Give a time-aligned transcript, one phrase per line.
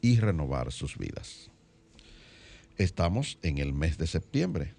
[0.00, 1.50] y renovar sus vidas.
[2.78, 4.74] Estamos en el mes de septiembre,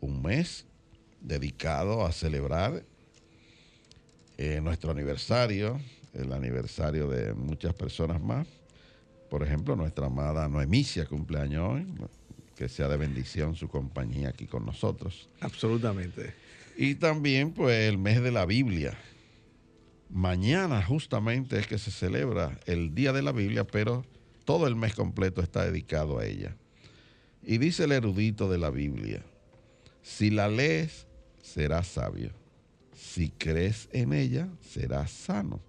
[0.00, 0.66] un mes
[1.20, 2.84] dedicado a celebrar
[4.36, 5.80] eh, nuestro aniversario,
[6.14, 8.46] el aniversario de muchas personas más.
[9.30, 11.86] Por ejemplo, nuestra amada Noemicia cumpleaños hoy,
[12.56, 15.28] que sea de bendición su compañía aquí con nosotros.
[15.40, 16.34] Absolutamente.
[16.76, 18.96] Y también pues el mes de la Biblia.
[20.10, 24.04] Mañana justamente es que se celebra el Día de la Biblia, pero
[24.44, 26.56] todo el mes completo está dedicado a ella.
[27.42, 29.22] Y dice el erudito de la Biblia,
[30.02, 31.06] si la lees,
[31.42, 32.30] serás sabio.
[32.94, 35.60] Si crees en ella, serás sano.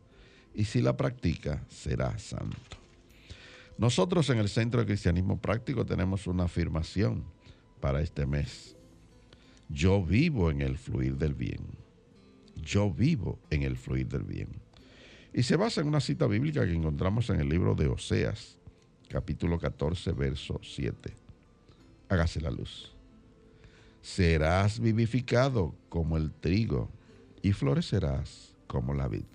[0.54, 2.78] Y si la practicas, serás santo.
[3.78, 7.24] Nosotros en el Centro de Cristianismo Práctico tenemos una afirmación
[7.80, 8.76] para este mes.
[9.70, 11.89] Yo vivo en el fluir del bien.
[12.64, 14.50] Yo vivo en el fluir del bien.
[15.34, 18.58] Y se basa en una cita bíblica que encontramos en el libro de Oseas,
[19.08, 21.14] capítulo 14, verso 7.
[22.10, 22.96] Hágase la luz.
[24.02, 26.90] Serás vivificado como el trigo
[27.42, 29.26] y florecerás como la vid.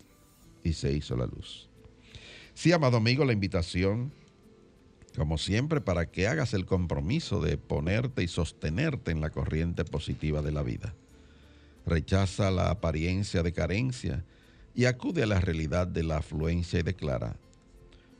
[0.62, 1.68] Y se hizo la luz.
[2.54, 4.12] Sí, amado amigo, la invitación,
[5.16, 10.40] como siempre, para que hagas el compromiso de ponerte y sostenerte en la corriente positiva
[10.40, 10.94] de la vida.
[11.86, 14.24] Rechaza la apariencia de carencia
[14.74, 17.36] y acude a la realidad de la afluencia y declara,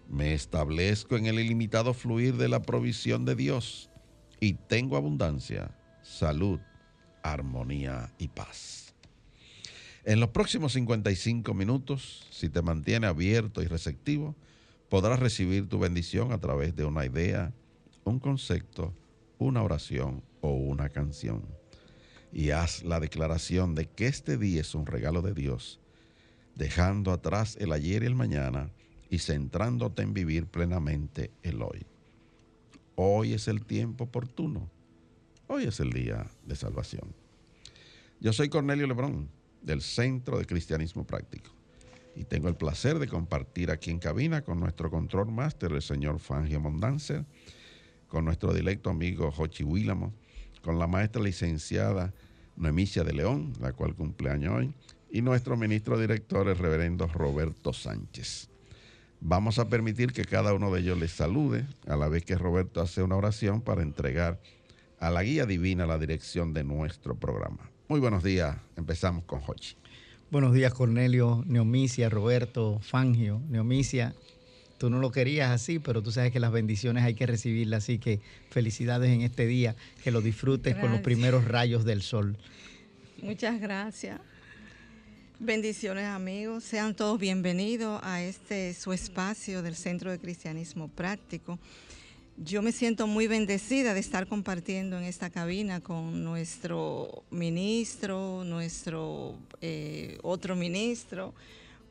[0.09, 3.91] me establezco en el ilimitado fluir de la provisión de Dios
[4.39, 6.61] y tengo abundancia, salud,
[7.23, 8.95] armonía y paz.
[10.05, 14.37] En los próximos 55 minutos, si te mantiene abierto y receptivo,
[14.91, 17.55] podrás recibir tu bendición a través de una idea,
[18.05, 18.93] un concepto,
[19.39, 21.43] una oración o una canción.
[22.35, 25.79] Y haz la declaración de que este día es un regalo de Dios,
[26.57, 28.73] dejando atrás el ayer y el mañana
[29.09, 31.87] y centrándote en vivir plenamente el hoy.
[32.97, 34.69] Hoy es el tiempo oportuno.
[35.47, 37.15] Hoy es el día de salvación.
[38.19, 39.29] Yo soy Cornelio Lebrón,
[39.63, 41.53] del Centro de Cristianismo Práctico,
[42.17, 46.19] y tengo el placer de compartir aquí en cabina con nuestro control máster, el señor
[46.19, 47.27] Fangio Mondanzer,
[48.09, 50.13] con nuestro directo amigo Jochi Willamo,
[50.65, 52.15] con la maestra licenciada
[52.57, 54.75] Noemicia de León, la cual cumpleaños hoy,
[55.11, 58.49] y nuestro ministro director, el reverendo Roberto Sánchez.
[59.21, 62.81] Vamos a permitir que cada uno de ellos les salude, a la vez que Roberto
[62.81, 64.41] hace una oración para entregar
[64.99, 67.71] a la guía divina la dirección de nuestro programa.
[67.89, 69.77] Muy buenos días, empezamos con Hochi.
[70.31, 74.15] Buenos días Cornelio, Neomicia, Roberto, Fangio, Neomicia.
[74.85, 77.99] Tú no lo querías así, pero tú sabes que las bendiciones hay que recibirlas, así
[77.99, 82.37] que felicidades en este día, que lo disfrutes con los primeros rayos del sol.
[83.23, 84.21] Muchas gracias.
[85.41, 91.59] Bendiciones amigos, sean todos bienvenidos a este su espacio del Centro de Cristianismo Práctico.
[92.37, 99.35] Yo me siento muy bendecida de estar compartiendo en esta cabina con nuestro ministro, nuestro
[99.63, 101.33] eh, otro ministro,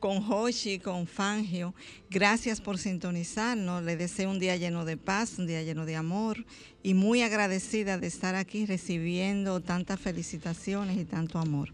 [0.04, 1.74] con Hoshi, con Fangio.
[2.10, 3.82] Gracias por sintonizarnos.
[3.82, 6.44] Le deseo un día lleno de paz, un día lleno de amor
[6.82, 11.72] y muy agradecida de estar aquí recibiendo tantas felicitaciones y tanto amor.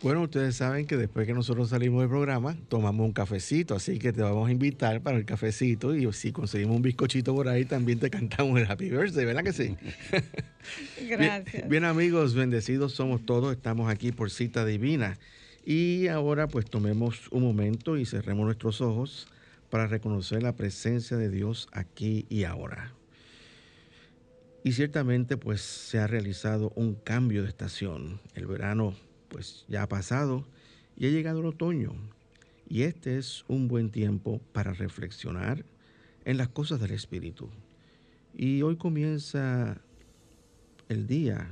[0.00, 4.12] Bueno, ustedes saben que después que nosotros salimos del programa, tomamos un cafecito, así que
[4.12, 7.98] te vamos a invitar para el cafecito y si conseguimos un bizcochito por ahí, también
[7.98, 9.74] te cantamos el Happy Birthday, ¿verdad que sí?
[11.08, 11.52] Gracias.
[11.52, 15.18] Bien, bien, amigos, bendecidos somos todos, estamos aquí por cita divina.
[15.64, 19.28] Y ahora pues tomemos un momento y cerremos nuestros ojos
[19.70, 22.92] para reconocer la presencia de Dios aquí y ahora.
[24.64, 28.20] Y ciertamente pues se ha realizado un cambio de estación.
[28.34, 28.94] El verano
[29.28, 30.44] pues ya ha pasado
[30.96, 31.94] y ha llegado el otoño.
[32.68, 35.64] Y este es un buen tiempo para reflexionar
[36.24, 37.48] en las cosas del Espíritu.
[38.34, 39.80] Y hoy comienza
[40.88, 41.50] el día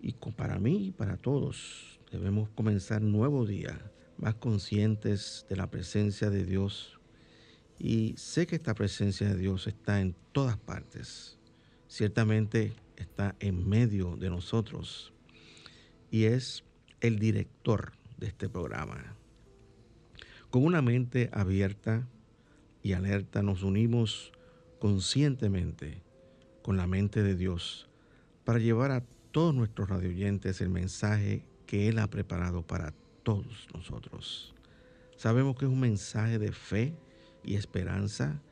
[0.00, 3.80] y para mí y para todos debemos comenzar nuevo día
[4.16, 6.98] más conscientes de la presencia de Dios.
[7.78, 11.38] Y sé que esta presencia de Dios está en todas partes.
[11.88, 15.12] Ciertamente está en medio de nosotros.
[16.10, 16.64] Y es
[17.00, 19.16] el director de este programa.
[20.50, 22.06] Con una mente abierta
[22.82, 24.32] y alerta nos unimos
[24.78, 26.02] conscientemente
[26.62, 27.88] con la mente de Dios
[28.44, 34.52] para llevar a todos nuestros radioyentes el mensaje que Él ha preparado para todos nosotros.
[35.16, 36.96] Sabemos que es un mensaje de fe
[37.44, 38.42] y esperanza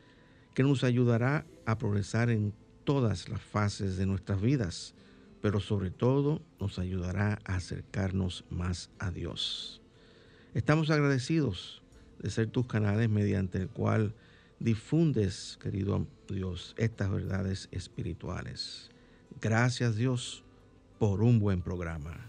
[0.55, 2.55] que nos ayudará a progresar en
[2.85, 4.95] todas las fases de nuestras vidas,
[5.43, 9.83] pero sobre todo nos ayudará a acercarnos más a Dios.
[10.55, 11.83] Estamos agradecidos
[12.21, 14.15] de ser tus canales mediante el cual
[14.61, 18.91] difundes, querido Dios, estas verdades espirituales.
[19.41, 20.45] Gracias Dios
[21.01, 22.29] por un buen programa.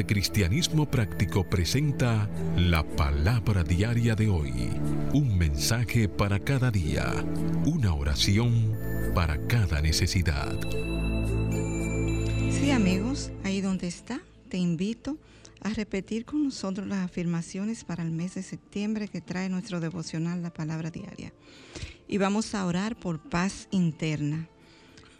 [0.00, 2.26] De Cristianismo Práctico presenta
[2.56, 4.70] la palabra diaria de hoy.
[5.12, 7.04] Un mensaje para cada día.
[7.66, 8.74] Una oración
[9.14, 10.58] para cada necesidad.
[12.50, 15.18] Sí, amigos, ahí donde está, te invito
[15.60, 20.42] a repetir con nosotros las afirmaciones para el mes de septiembre que trae nuestro devocional
[20.42, 21.34] La Palabra Diaria.
[22.08, 24.48] Y vamos a orar por paz interna.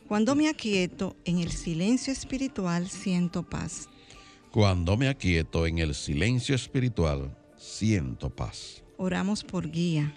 [0.09, 3.91] Cuando me aquieto en el silencio espiritual, siento paz.
[4.51, 8.83] Cuando me aquieto en el silencio espiritual, siento paz.
[8.97, 10.13] Oramos por guía.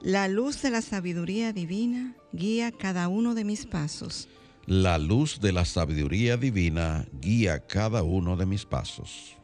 [0.00, 4.28] La luz de la sabiduría divina guía cada uno de mis pasos.
[4.64, 9.36] La luz de la sabiduría divina guía cada uno de mis pasos.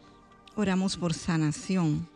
[0.54, 2.08] Oramos por sanación.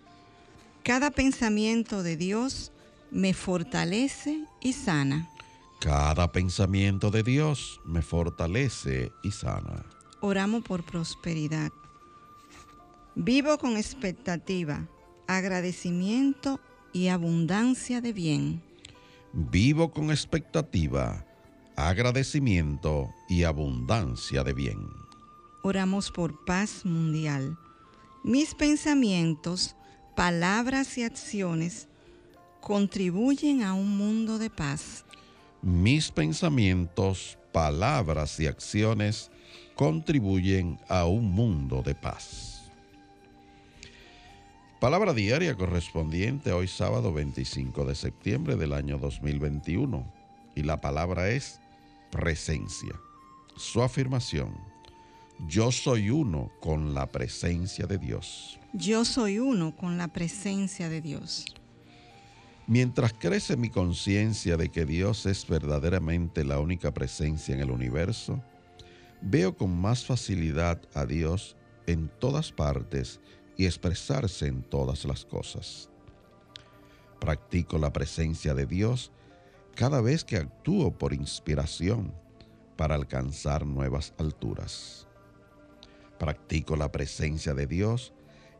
[0.82, 2.72] Cada pensamiento de Dios
[3.10, 5.28] me fortalece y sana.
[5.80, 9.84] Cada pensamiento de Dios me fortalece y sana.
[10.20, 11.70] Oramos por prosperidad.
[13.16, 14.88] Vivo con expectativa,
[15.26, 16.60] agradecimiento
[16.92, 18.62] y abundancia de bien.
[19.32, 21.26] Vivo con expectativa,
[21.76, 24.78] agradecimiento y abundancia de bien.
[25.62, 27.58] Oramos por paz mundial.
[28.22, 29.74] Mis pensamientos,
[30.14, 31.88] palabras y acciones
[32.60, 35.04] contribuyen a un mundo de paz.
[35.62, 39.30] Mis pensamientos, palabras y acciones
[39.74, 42.49] contribuyen a un mundo de paz.
[44.80, 50.10] Palabra diaria correspondiente a hoy sábado 25 de septiembre del año 2021.
[50.56, 51.60] Y la palabra es
[52.10, 52.98] presencia.
[53.56, 54.56] Su afirmación.
[55.46, 58.58] Yo soy uno con la presencia de Dios.
[58.72, 61.44] Yo soy uno con la presencia de Dios.
[62.66, 68.42] Mientras crece mi conciencia de que Dios es verdaderamente la única presencia en el universo,
[69.20, 71.54] veo con más facilidad a Dios
[71.86, 73.20] en todas partes
[73.56, 75.90] y expresarse en todas las cosas.
[77.18, 79.12] Practico la presencia de Dios
[79.74, 82.14] cada vez que actúo por inspiración
[82.76, 85.06] para alcanzar nuevas alturas.
[86.18, 88.12] Practico la presencia de Dios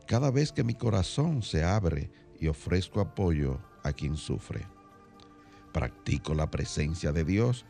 [0.07, 4.67] cada vez que mi corazón se abre y ofrezco apoyo a quien sufre.
[5.71, 7.65] Practico la presencia de Dios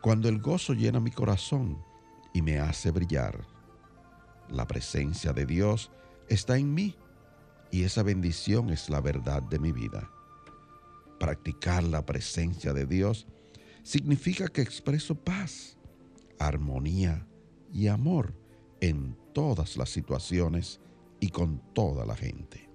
[0.00, 1.82] cuando el gozo llena mi corazón
[2.32, 3.46] y me hace brillar.
[4.48, 5.90] La presencia de Dios
[6.28, 6.96] está en mí
[7.70, 10.10] y esa bendición es la verdad de mi vida.
[11.18, 13.26] Practicar la presencia de Dios
[13.82, 15.76] significa que expreso paz,
[16.38, 17.26] armonía
[17.72, 18.34] y amor
[18.80, 20.80] en todas las situaciones
[21.20, 22.68] y con toda la gente.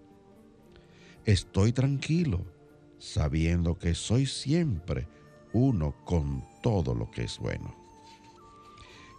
[1.25, 2.45] Estoy tranquilo
[2.97, 5.07] sabiendo que soy siempre
[5.53, 7.78] uno con todo lo que es bueno.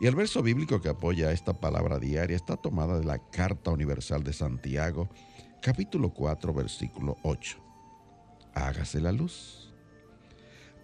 [0.01, 4.25] Y el verso bíblico que apoya esta palabra diaria está tomada de la Carta Universal
[4.25, 5.11] de Santiago,
[5.61, 7.59] capítulo 4, versículo 8.
[8.55, 9.71] Hágase la luz.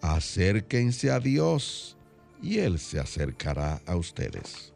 [0.03, 1.97] Acérquense a Dios
[2.43, 4.75] y Él se acercará a ustedes.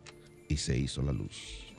[0.49, 1.70] Y se hizo la luz.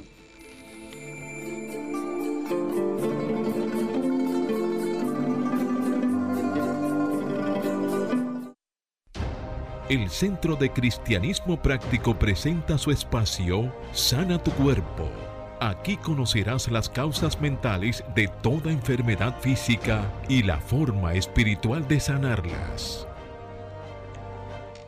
[9.91, 15.11] El Centro de Cristianismo Práctico presenta su espacio Sana tu Cuerpo.
[15.59, 23.05] Aquí conocerás las causas mentales de toda enfermedad física y la forma espiritual de sanarlas.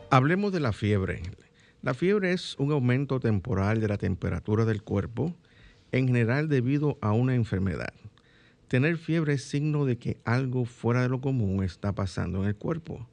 [0.08, 1.20] Hablemos de la fiebre.
[1.82, 5.34] La fiebre es un aumento temporal de la temperatura del cuerpo,
[5.92, 7.92] en general debido a una enfermedad.
[8.68, 12.56] Tener fiebre es signo de que algo fuera de lo común está pasando en el
[12.56, 13.06] cuerpo.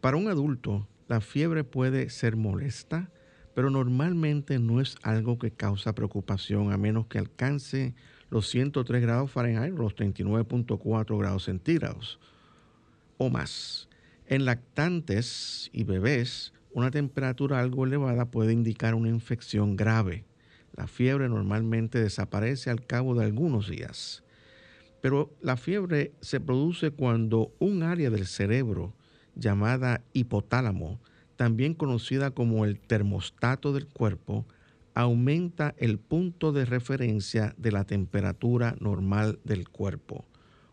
[0.00, 3.10] Para un adulto, la fiebre puede ser molesta,
[3.54, 7.94] pero normalmente no es algo que causa preocupación a menos que alcance
[8.28, 12.18] los 103 grados Fahrenheit, los 39.4 grados centígrados
[13.18, 13.88] o más.
[14.26, 20.24] En lactantes y bebés, una temperatura algo elevada puede indicar una infección grave.
[20.74, 24.24] La fiebre normalmente desaparece al cabo de algunos días.
[25.00, 28.92] Pero la fiebre se produce cuando un área del cerebro
[29.36, 30.98] llamada hipotálamo,
[31.36, 34.46] también conocida como el termostato del cuerpo,
[34.94, 40.24] aumenta el punto de referencia de la temperatura normal del cuerpo.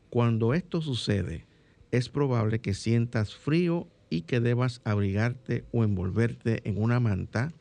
[0.10, 1.46] Cuando esto sucede,
[1.92, 7.52] es probable que sientas frío y que debas abrigarte o envolverte en una manta,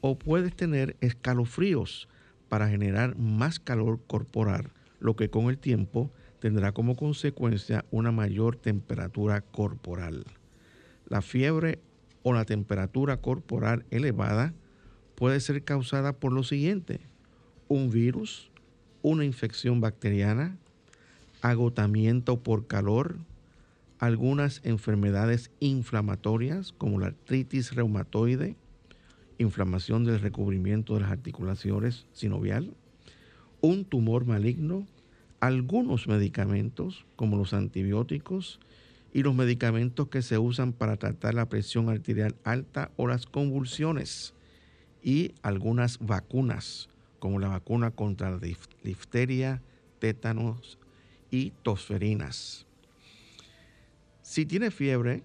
[0.00, 2.08] o puedes tener escalofríos
[2.48, 4.70] para generar más calor corporal,
[5.00, 6.10] lo que con el tiempo
[6.44, 10.26] tendrá como consecuencia una mayor temperatura corporal.
[11.08, 11.78] La fiebre
[12.22, 14.52] o la temperatura corporal elevada
[15.14, 17.00] puede ser causada por lo siguiente,
[17.66, 18.50] un virus,
[19.00, 20.58] una infección bacteriana,
[21.40, 23.16] agotamiento por calor,
[23.98, 28.54] algunas enfermedades inflamatorias como la artritis reumatoide,
[29.38, 32.74] inflamación del recubrimiento de las articulaciones sinovial,
[33.62, 34.86] un tumor maligno,
[35.46, 38.60] algunos medicamentos como los antibióticos
[39.12, 44.32] y los medicamentos que se usan para tratar la presión arterial alta o las convulsiones
[45.02, 48.40] y algunas vacunas como la vacuna contra la
[48.82, 49.60] difteria,
[49.98, 50.78] tétanos
[51.30, 52.66] y tosferinas.
[54.22, 55.22] Si tienes fiebre,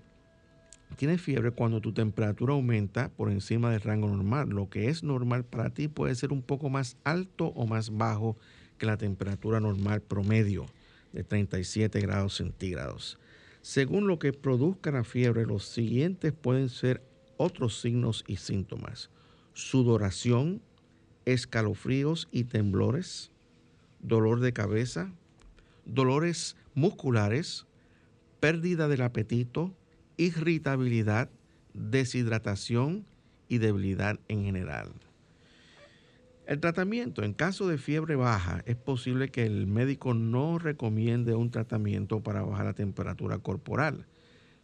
[0.97, 4.49] tienes fiebre cuando tu temperatura aumenta por encima del rango normal.
[4.49, 8.35] Lo que es normal para ti puede ser un poco más alto o más bajo
[8.79, 10.65] que la temperatura normal promedio
[11.13, 13.19] de 37 grados centígrados.
[13.61, 17.03] Según lo que produzca la fiebre, los siguientes pueden ser
[17.37, 19.09] otros signos y síntomas.
[19.53, 20.61] Sudoración,
[21.25, 23.31] escalofríos y temblores,
[24.01, 25.11] dolor de cabeza,
[25.85, 27.65] dolores musculares,
[28.39, 29.73] pérdida del apetito,
[30.17, 31.29] irritabilidad,
[31.73, 33.05] deshidratación
[33.49, 34.93] y debilidad en general.
[36.49, 41.51] El tratamiento, en caso de fiebre baja, es posible que el médico no recomiende un
[41.51, 44.07] tratamiento para bajar la temperatura corporal.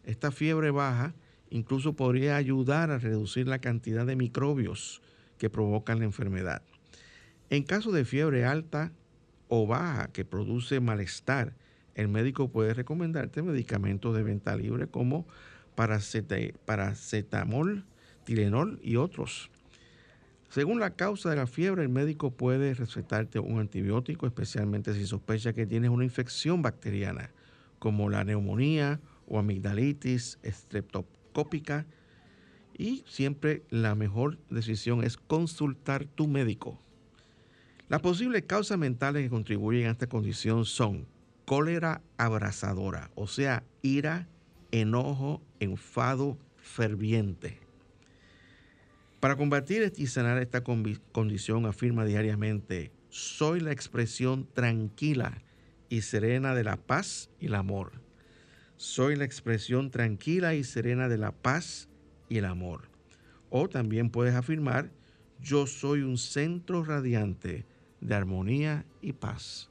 [0.02, 1.14] Esta fiebre baja
[1.48, 5.00] incluso podría ayudar a reducir la cantidad de microbios
[5.38, 6.62] que provocan la enfermedad.
[7.50, 8.90] En caso de fiebre alta
[9.46, 11.54] o baja que produce malestar,
[11.94, 15.24] el médico puede recomendarte medicamentos de venta libre como
[15.76, 17.84] paracetamol,
[18.24, 19.52] Tilenol y otros.
[20.56, 25.52] Según la causa de la fiebre, el médico puede recetarte un antibiótico, especialmente si sospecha
[25.52, 27.30] que tienes una infección bacteriana,
[27.78, 28.98] como la neumonía
[29.28, 31.84] o amigdalitis estreptocópica.
[32.78, 36.80] Y siempre la mejor decisión es consultar tu médico.
[37.90, 41.06] Las posibles causas mentales que contribuyen a esta condición son
[41.44, 44.26] cólera abrasadora, o sea, ira,
[44.70, 47.65] enojo, enfado ferviente
[49.26, 55.42] para combatir y sanar esta condición afirma diariamente, soy la expresión tranquila
[55.88, 57.90] y serena de la paz y el amor.
[58.76, 61.88] Soy la expresión tranquila y serena de la paz
[62.28, 62.88] y el amor.
[63.50, 64.92] O también puedes afirmar,
[65.40, 67.66] yo soy un centro radiante
[68.00, 69.70] de armonía y paz.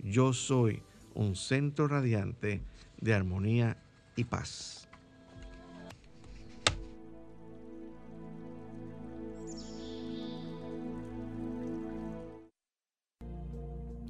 [0.00, 0.82] Yo soy
[1.14, 2.60] un centro radiante
[3.00, 3.80] de armonía
[4.16, 4.85] y paz.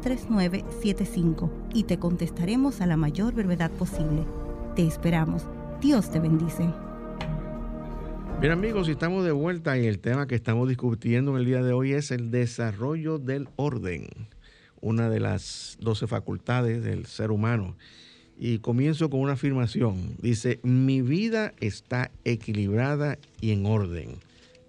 [0.00, 4.24] 809-350-3975 y te contestaremos a la mayor brevedad posible.
[4.74, 5.44] Te esperamos.
[5.80, 6.68] Dios te bendice.
[8.40, 11.72] Bien amigos, estamos de vuelta y el tema que estamos discutiendo en el día de
[11.72, 14.08] hoy es el desarrollo del orden,
[14.80, 17.76] una de las doce facultades del ser humano.
[18.38, 20.16] Y comienzo con una afirmación.
[20.22, 24.16] Dice, mi vida está equilibrada y en orden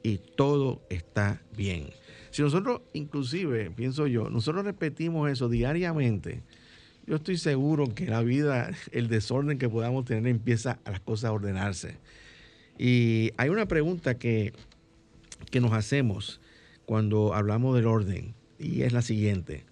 [0.03, 1.87] y todo está bien.
[2.31, 6.41] Si nosotros, inclusive, pienso yo, nosotros repetimos eso diariamente,
[7.05, 11.29] yo estoy seguro que la vida, el desorden que podamos tener empieza a las cosas
[11.29, 11.97] a ordenarse.
[12.77, 14.53] Y hay una pregunta que,
[15.49, 16.41] que nos hacemos
[16.85, 19.65] cuando hablamos del orden y es la siguiente.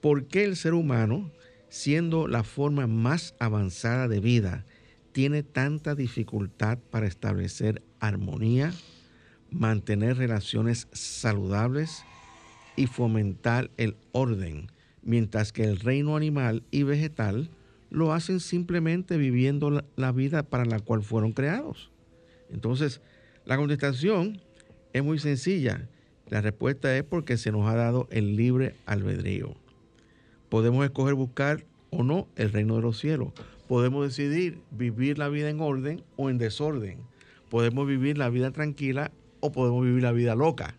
[0.00, 1.30] ¿Por qué el ser humano
[1.68, 4.64] siendo la forma más avanzada de vida,
[5.12, 8.72] tiene tanta dificultad para establecer armonía,
[9.50, 12.04] mantener relaciones saludables
[12.76, 14.70] y fomentar el orden,
[15.02, 17.50] mientras que el reino animal y vegetal
[17.90, 21.90] lo hacen simplemente viviendo la vida para la cual fueron creados.
[22.50, 23.00] Entonces,
[23.44, 24.40] la contestación
[24.92, 25.88] es muy sencilla.
[26.28, 29.54] La respuesta es porque se nos ha dado el libre albedrío.
[30.48, 33.32] Podemos escoger buscar o no el reino de los cielos.
[33.66, 36.98] Podemos decidir vivir la vida en orden o en desorden.
[37.50, 40.74] Podemos vivir la vida tranquila o podemos vivir la vida loca.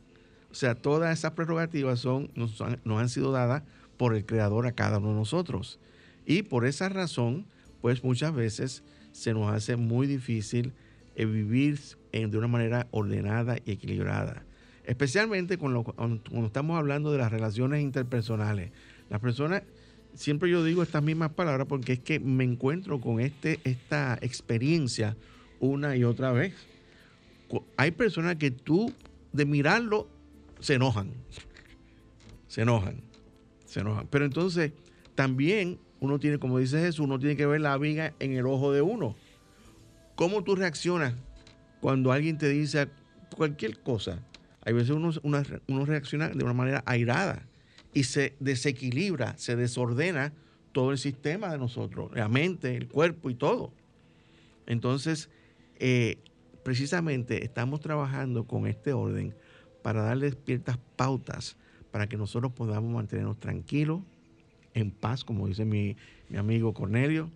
[0.52, 3.64] O sea, todas esas prerrogativas son, nos, han, sido dadas
[3.98, 5.80] por el Creador a cada uno de nosotros.
[6.26, 7.46] Y por esa razón,
[7.82, 10.74] pues muchas veces se nos hace muy difícil
[11.16, 11.80] eh, vivir
[12.12, 14.44] de una manera ordenada y equilibrada.
[14.86, 18.72] Especialmente cuando, cuando estamos hablando de las relaciones interpersonales.
[19.10, 19.62] Las personas,
[20.16, 25.16] siempre yo digo estas mismas palabras porque es que me encuentro con este, esta experiencia
[25.60, 26.54] una y otra vez.
[27.78, 28.94] Hay personas que tú,
[29.34, 30.10] de mirarlo,
[30.60, 31.14] se enojan.
[32.48, 33.02] Se enojan.
[33.66, 34.08] Se enojan.
[34.10, 34.72] Pero entonces,
[35.16, 38.72] también uno tiene, como dice Jesús, uno tiene que ver la viga en el ojo
[38.72, 39.16] de uno.
[40.16, 41.14] ¿Cómo tú reaccionas
[41.82, 42.90] cuando alguien te dice
[43.36, 44.20] cualquier cosa?
[44.62, 47.48] Hay veces uno, uno reacciona de una manera airada
[47.94, 50.34] y se desequilibra, se desordena
[50.72, 53.74] todo el sistema de nosotros, la mente, el cuerpo y todo.
[54.68, 55.30] Entonces,
[55.80, 56.20] eh,
[56.70, 59.34] precisamente estamos trabajando con este orden
[59.82, 61.58] para darle ciertas pautas
[61.90, 64.02] para que nosotros podamos mantenernos tranquilos,
[64.76, 65.98] en paz, como dice mi,
[66.30, 67.32] mi amigo Cornelio,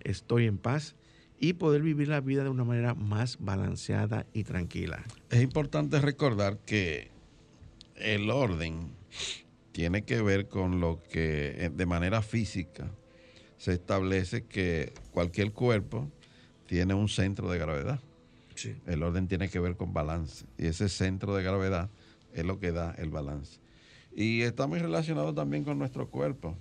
[0.00, 0.96] estoy en paz
[1.40, 5.02] y poder vivir la vida de una manera más balanceada y tranquila.
[5.30, 7.10] Es importante recordar que
[7.96, 8.90] el orden
[9.72, 12.90] tiene que ver con lo que eh, de manera física
[13.56, 16.10] se establece que cualquier cuerpo
[16.66, 17.98] tiene un centro de gravedad.
[18.86, 21.90] El orden tiene que ver con balance y ese centro de gravedad
[22.32, 23.58] es lo que da el balance.
[24.14, 26.56] Y está muy relacionado también con nuestro cuerpo,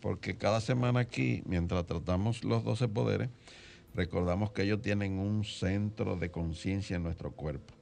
[0.00, 3.28] porque cada semana aquí, mientras tratamos los 12 poderes,
[3.94, 7.74] recordamos que ellos tienen un centro de conciencia en nuestro cuerpo.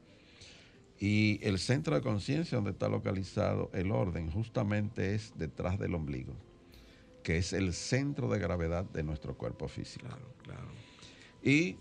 [0.98, 6.34] Y el centro de conciencia donde está localizado el orden justamente es detrás del ombligo,
[7.22, 10.06] que es el centro de gravedad de nuestro cuerpo físico.
[10.06, 10.68] Claro, claro.
[11.42, 11.76] Y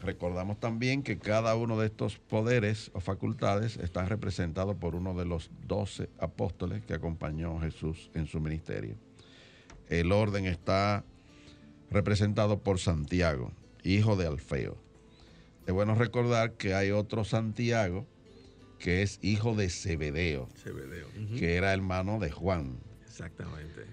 [0.00, 5.26] recordamos también que cada uno de estos poderes o facultades están representados por uno de
[5.26, 8.96] los doce apóstoles que acompañó a Jesús en su ministerio.
[9.88, 11.04] El orden está
[11.90, 14.76] representado por Santiago, hijo de Alfeo.
[15.66, 18.06] Es bueno recordar que hay otro Santiago,
[18.78, 20.48] que es hijo de Zebedeo,
[21.38, 22.78] que era hermano de Juan.
[23.04, 23.84] Exactamente.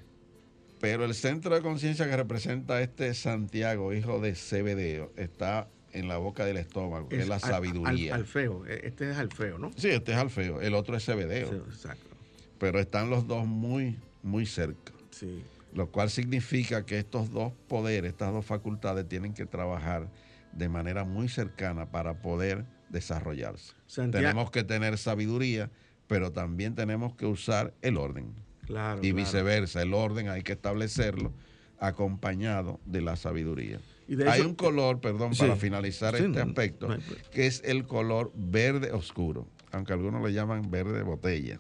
[0.80, 6.18] Pero el centro de conciencia que representa este Santiago, hijo de Zebedeo, está en la
[6.18, 8.16] boca del estómago, que es la sabiduría.
[8.16, 9.72] Alfeo, e, este es Alfeo, ¿no?
[9.76, 11.54] Sí, este es Alfeo, el otro es Zebedeo.
[11.68, 12.16] exacto.
[12.60, 14.94] Pero están los dos muy, muy cerca.
[15.12, 15.44] Sí.
[15.74, 20.10] Lo cual significa que estos dos poderes, estas dos facultades tienen que trabajar
[20.54, 23.74] de manera muy cercana para poder desarrollarse.
[24.12, 25.70] Tenemos que tener sabiduría,
[26.08, 28.34] pero también tenemos que usar el orden.
[28.66, 31.32] Claro, y viceversa, el orden hay que establecerlo
[31.80, 33.80] acompañado de la sabiduría.
[34.28, 36.90] Hay un color, perdón, para finalizar este aspecto,
[37.32, 41.60] que es el color verde oscuro, aunque algunos le llaman verde botella.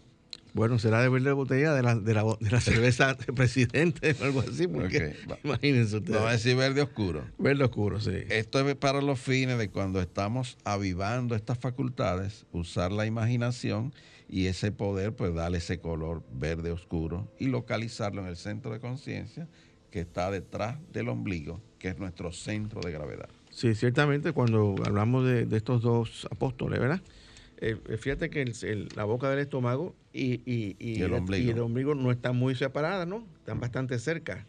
[0.54, 4.24] Bueno, será de verde botella de la, de la, de la cerveza de presidente o
[4.24, 6.16] algo así, porque imagínense ustedes.
[6.16, 7.26] Vamos a decir verde oscuro.
[7.38, 8.24] Verde oscuro, sí.
[8.30, 13.94] Esto es para los fines de cuando estamos avivando estas facultades, usar la imaginación
[14.28, 18.80] y ese poder, pues darle ese color verde oscuro y localizarlo en el centro de
[18.80, 19.48] conciencia
[19.91, 23.30] que está detrás del ombligo, que es nuestro centro de gravedad.
[23.52, 27.02] Sí, ciertamente cuando hablamos de, de estos dos apóstoles, ¿verdad?
[27.60, 28.54] Eh, fíjate que
[28.95, 31.95] la boca del estómago y, el ombligo.
[31.95, 33.26] no están muy separadas, ¿no?
[33.39, 34.45] Están bastante cerca.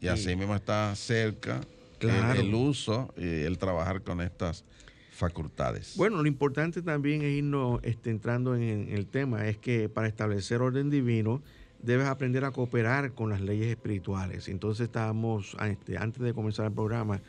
[0.00, 1.60] Y, así mismo está cerca
[2.00, 4.64] el, uso y el trabajar con estas
[5.10, 5.94] facultades.
[5.96, 10.62] Bueno, lo importante también es irnos este, entrando en, el tema, es que para establecer
[10.62, 11.42] orden divino
[11.82, 14.48] debes aprender a cooperar con las leyes espirituales.
[14.48, 17.20] Entonces estábamos, este, antes de comenzar el programa,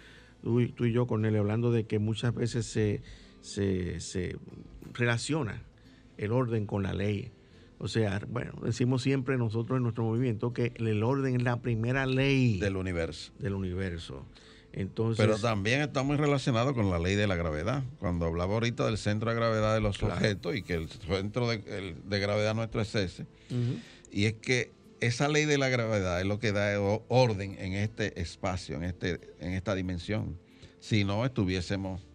[0.41, 3.01] tú, y yo, con él hablando de que muchas veces se,
[3.41, 4.37] se
[4.93, 5.61] relaciona
[6.17, 7.31] el orden con la ley.
[7.79, 12.05] O sea, bueno, decimos siempre nosotros en nuestro movimiento que el orden es la primera
[12.05, 13.31] ley del universo.
[13.39, 14.25] Del universo.
[14.73, 17.83] Entonces, Pero también está muy relacionado con la ley de la gravedad.
[17.99, 22.19] Cuando hablaba ahorita del centro de gravedad de los objetos y que el centro de,
[22.19, 23.25] gravedad nuestro es ese.
[24.11, 28.19] Y es que esa ley de la gravedad es lo que da orden en este
[28.21, 30.37] espacio, en, este, en esta dimensión.
[30.79, 32.05] Si no, estuviésemos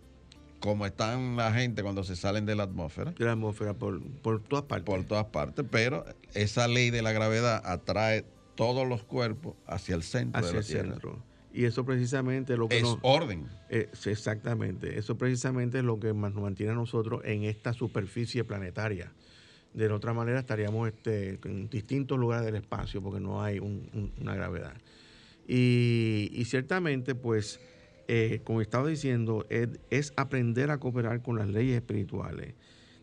[0.61, 3.13] como están la gente cuando se salen de la atmósfera.
[3.13, 4.01] De la atmósfera, por,
[4.49, 4.87] todas partes.
[4.87, 10.03] Por todas partes, pero esa ley de la gravedad atrae todos los cuerpos hacia el
[10.03, 11.23] centro hacia de la el Centro.
[11.53, 13.47] Y eso precisamente lo que es orden.
[13.69, 14.99] exactamente.
[14.99, 19.13] Eso precisamente es lo que nos mantiene a nosotros en esta superficie planetaria.
[19.75, 24.75] De otra manera estaríamos este, en distintos lugares del espacio porque no hay una gravedad.
[25.47, 27.61] Y, ciertamente, pues,
[28.09, 32.55] eh, como estaba diciendo, es, aprender a cooperar con las leyes espirituales.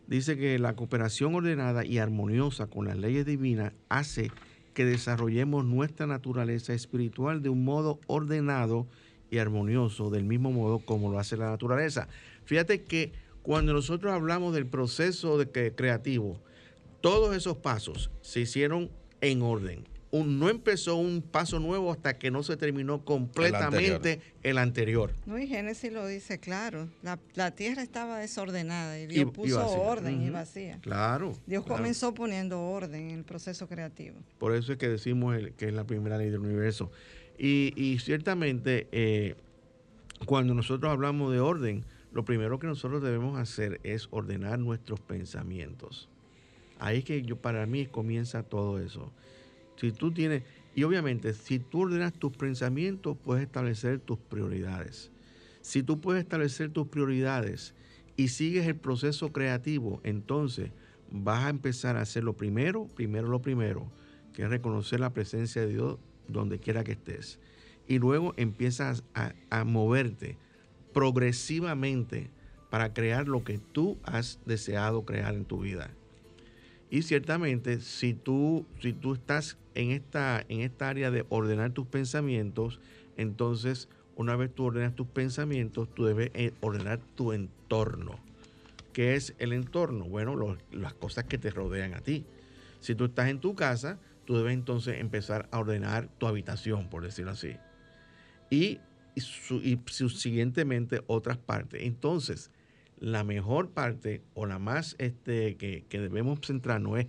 [0.06, 4.30] Dice que la cooperación ordenada y armoniosa con las leyes divinas hace
[4.74, 8.86] que desarrollemos nuestra naturaleza espiritual de un modo ordenado
[9.30, 12.08] y armonioso, del mismo modo como lo hace la naturaleza.
[12.44, 16.40] Fíjate que cuando nosotros hablamos del proceso creativo,
[17.02, 22.42] todos esos pasos se hicieron en orden no empezó un paso nuevo hasta que no
[22.42, 25.14] se terminó completamente el anterior.
[25.24, 30.28] No, y Génesis lo dice claro, la, tierra estaba desordenada y Dios puso orden y
[30.28, 30.78] vacía.
[30.82, 31.32] Claro.
[31.46, 34.18] Dios comenzó poniendo orden en el proceso creativo.
[34.38, 36.90] Por eso es que decimos que es la primera ley del universo.
[37.38, 39.34] Y, ciertamente, eh,
[40.26, 46.10] cuando nosotros hablamos de orden, lo primero que nosotros debemos hacer es ordenar nuestros pensamientos.
[46.82, 49.12] Ahí es que yo, para mí comienza todo eso.
[49.76, 50.42] Si tú tienes,
[50.74, 55.12] y obviamente, si tú ordenas tus pensamientos, puedes establecer tus prioridades.
[55.60, 57.72] Si tú puedes establecer tus prioridades
[58.16, 60.72] y sigues el proceso creativo, entonces
[61.08, 63.86] vas a empezar a hacer lo primero, primero lo primero,
[64.32, 67.38] que es reconocer la presencia de Dios donde quiera que estés.
[67.86, 70.36] Y luego empiezas a, a moverte
[70.92, 72.30] progresivamente
[72.70, 75.92] para crear lo que tú has deseado crear en tu vida.
[76.92, 81.86] Y ciertamente, si tú, si tú estás en esta, en esta área de ordenar tus
[81.86, 82.80] pensamientos,
[83.16, 88.20] entonces una vez tú ordenas tus pensamientos, tú debes eh, ordenar tu entorno.
[88.92, 90.04] ¿Qué es el entorno?
[90.04, 92.26] Bueno, las cosas que te rodean a ti.
[92.80, 97.04] Si tú estás en tu casa, tú debes entonces empezar a ordenar tu habitación, por
[97.04, 97.56] decirlo así.
[98.50, 98.80] Y,
[99.14, 101.84] y subsiguientemente otras partes.
[101.84, 102.50] Entonces,
[103.02, 107.06] la mejor parte o la más este, que, debemos centrarnos es,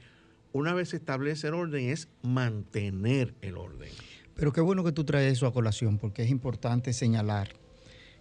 [0.52, 3.92] una vez se establece el orden, es mantener el orden.
[4.34, 7.50] Pero qué bueno que tú traes eso a colación, porque es importante señalar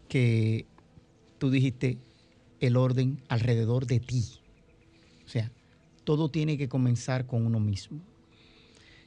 [0.06, 0.66] que
[1.38, 1.96] tú dijiste
[2.60, 4.22] el orden alrededor de ti.
[5.24, 5.50] O sea,
[6.04, 8.02] todo tiene que comenzar con uno mismo.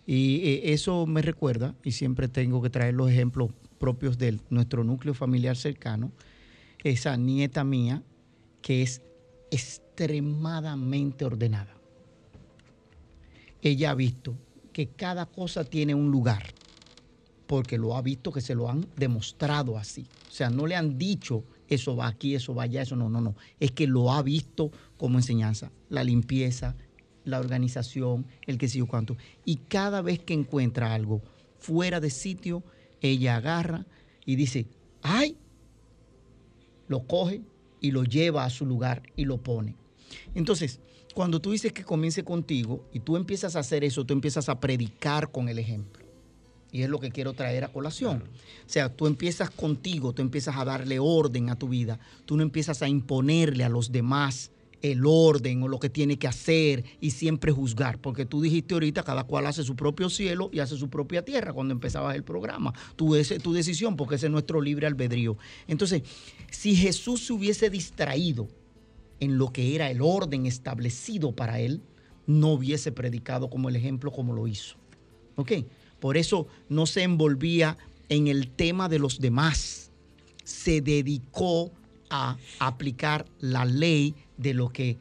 [0.08, 4.84] Y eh, eso me recuerda, y siempre tengo que traer los ejemplos propios de nuestro
[4.84, 6.12] núcleo familiar cercano,
[6.84, 8.02] esa nieta mía
[8.66, 9.04] que es
[9.52, 11.78] extremadamente ordenada.
[13.62, 14.36] Ella ha visto
[14.74, 16.52] que cada cosa tiene un lugar,
[17.46, 20.08] porque lo ha visto que se lo han demostrado así.
[20.28, 23.22] O sea, no le han dicho eso va aquí, eso va allá, eso no, no,
[23.22, 23.36] no.
[23.60, 25.72] Es que lo ha visto como enseñanza.
[25.90, 26.76] La limpieza,
[27.24, 29.16] la organización, el que sigue cuánto.
[29.46, 31.22] Y cada vez que encuentra algo
[31.60, 32.64] fuera de sitio,
[33.00, 33.86] ella agarra
[34.26, 34.66] y dice,
[35.04, 35.38] ay,
[36.88, 37.44] lo coge,
[37.86, 39.76] y lo lleva a su lugar y lo pone.
[40.34, 40.80] Entonces,
[41.14, 44.60] cuando tú dices que comience contigo y tú empiezas a hacer eso, tú empiezas a
[44.60, 46.04] predicar con el ejemplo.
[46.72, 48.24] Y es lo que quiero traer a colación.
[48.66, 52.42] O sea, tú empiezas contigo, tú empiezas a darle orden a tu vida, tú no
[52.42, 54.50] empiezas a imponerle a los demás
[54.92, 59.04] el orden o lo que tiene que hacer y siempre juzgar, porque tú dijiste ahorita,
[59.04, 62.74] cada cual hace su propio cielo y hace su propia tierra cuando empezabas el programa.
[62.96, 65.38] Tú, ese, tu decisión, porque ese es nuestro libre albedrío.
[65.68, 66.04] Entonces,
[66.50, 68.48] si Jesús se hubiese distraído
[69.20, 71.82] en lo que era el orden establecido para él,
[72.28, 74.76] no hubiese predicado como el ejemplo como lo hizo.
[75.36, 75.52] ¿Ok?
[76.00, 77.78] Por eso no se envolvía
[78.10, 79.92] en el tema de los demás.
[80.44, 81.72] Se dedicó
[82.10, 84.98] a aplicar la ley de lo que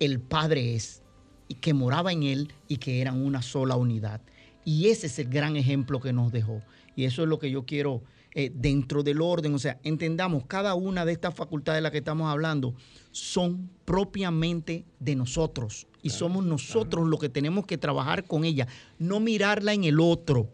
[0.00, 1.02] el Padre es,
[1.52, 4.22] y que moraba en Él y que eran una sola unidad.
[4.64, 6.62] Y ese es el gran ejemplo que nos dejó.
[6.96, 8.02] Y eso es lo que yo quiero
[8.34, 9.54] eh, dentro del orden.
[9.54, 12.74] O sea, entendamos, cada una de estas facultades de las que estamos hablando
[13.10, 15.86] son propiamente de nosotros.
[16.02, 18.66] Y somos nosotros los que tenemos que trabajar con ella,
[18.98, 20.48] no mirarla en el otro.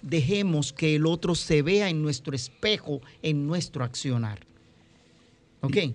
[0.00, 4.46] Dejemos que el otro se vea en nuestro espejo, en nuestro accionar.
[5.60, 5.76] ¿Ok?
[5.76, 5.94] Y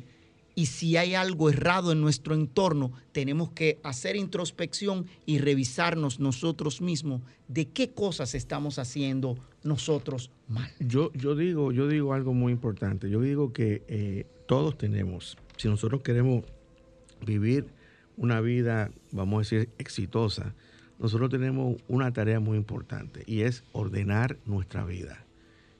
[0.67, 7.21] si hay algo errado en nuestro entorno, tenemos que hacer introspección y revisarnos nosotros mismos
[7.49, 10.71] de qué cosas estamos haciendo nosotros mal.
[10.79, 13.09] Yo, yo, digo, yo digo algo muy importante.
[13.09, 16.45] Yo digo que eh, todos tenemos, si nosotros queremos
[17.25, 17.67] vivir
[18.17, 20.55] una vida, vamos a decir, exitosa,
[20.99, 25.25] nosotros tenemos una tarea muy importante y es ordenar nuestra vida.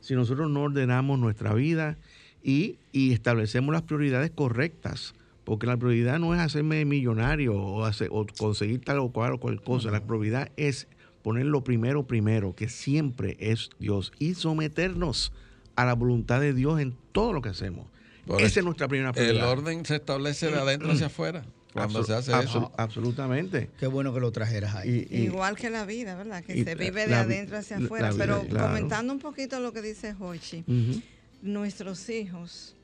[0.02, 1.98] Si nosotros no ordenamos nuestra vida,
[2.46, 5.16] y, establecemos las prioridades correctas.
[5.44, 9.62] Porque la prioridad no es hacerme millonario o, o conseguir tal o cual o cual
[9.62, 9.92] cosa.
[9.92, 10.88] La prioridad es
[11.22, 15.34] poner lo primero primero, que siempre es Dios, y someternos
[15.76, 17.88] a la voluntad de Dios en todo lo que hacemos.
[18.40, 19.52] Esa es nuestra primera prioridad.
[19.52, 21.46] El orden se establece de adentro hacia afuera.
[21.74, 22.72] Cuando se hace eso.
[22.78, 23.70] Absolutamente.
[23.78, 25.08] Qué bueno que lo trajeras ahí.
[25.10, 26.44] Igual que la vida, ¿verdad?
[26.44, 28.12] Que se vive de adentro hacia afuera.
[28.18, 30.64] Pero comentando un poquito lo que dice Hochi,
[31.46, 32.76] nuestros hijos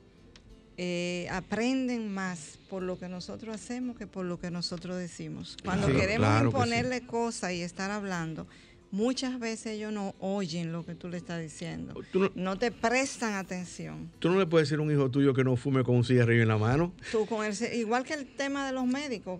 [0.77, 5.57] eh, aprenden más por lo que nosotros hacemos que por lo que nosotros decimos.
[5.63, 8.47] Cuando queremos imponerle cosas y estar hablando,
[8.89, 11.93] muchas veces ellos no oyen lo que tú le estás diciendo.
[12.35, 14.11] No, te prestan atención.
[14.19, 16.43] Tú no le puedes decir a un hijo tuyo que no fume con un cigarrillo
[16.43, 16.93] en la mano.
[17.11, 19.39] Tú con el, igual que el tema de los médicos.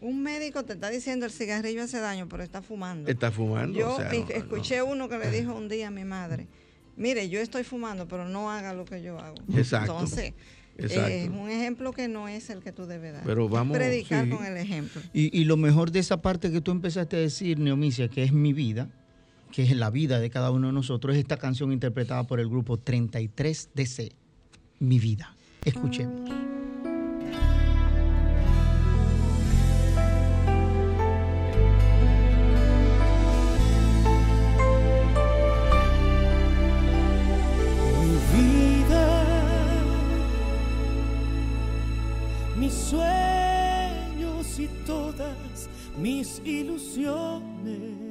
[0.00, 3.10] Un médico te está diciendo el cigarrillo hace daño, pero está fumando.
[3.10, 3.78] Está fumando.
[3.78, 3.98] Yo
[4.30, 6.46] escuché uno que le dijo un día a mi madre
[7.00, 9.36] mire, yo estoy fumando, pero no haga lo que yo hago.
[9.56, 9.92] Exacto.
[9.92, 10.34] Entonces,
[10.76, 13.22] es eh, un ejemplo que no es el que tú debes dar.
[13.24, 15.00] Pero vamos predicar con el ejemplo.
[15.12, 18.52] Y, lo mejor de esa parte que tú empezaste a decir, Neomicia, que es mi
[18.52, 18.88] vida,
[19.50, 22.48] que es la vida de cada uno de nosotros, es esta canción interpretada por el
[22.48, 24.12] grupo 33DC,
[24.78, 25.34] Mi vida.
[25.64, 26.49] Escuchemos.
[42.72, 48.10] Sueños y todas mis ilusiones.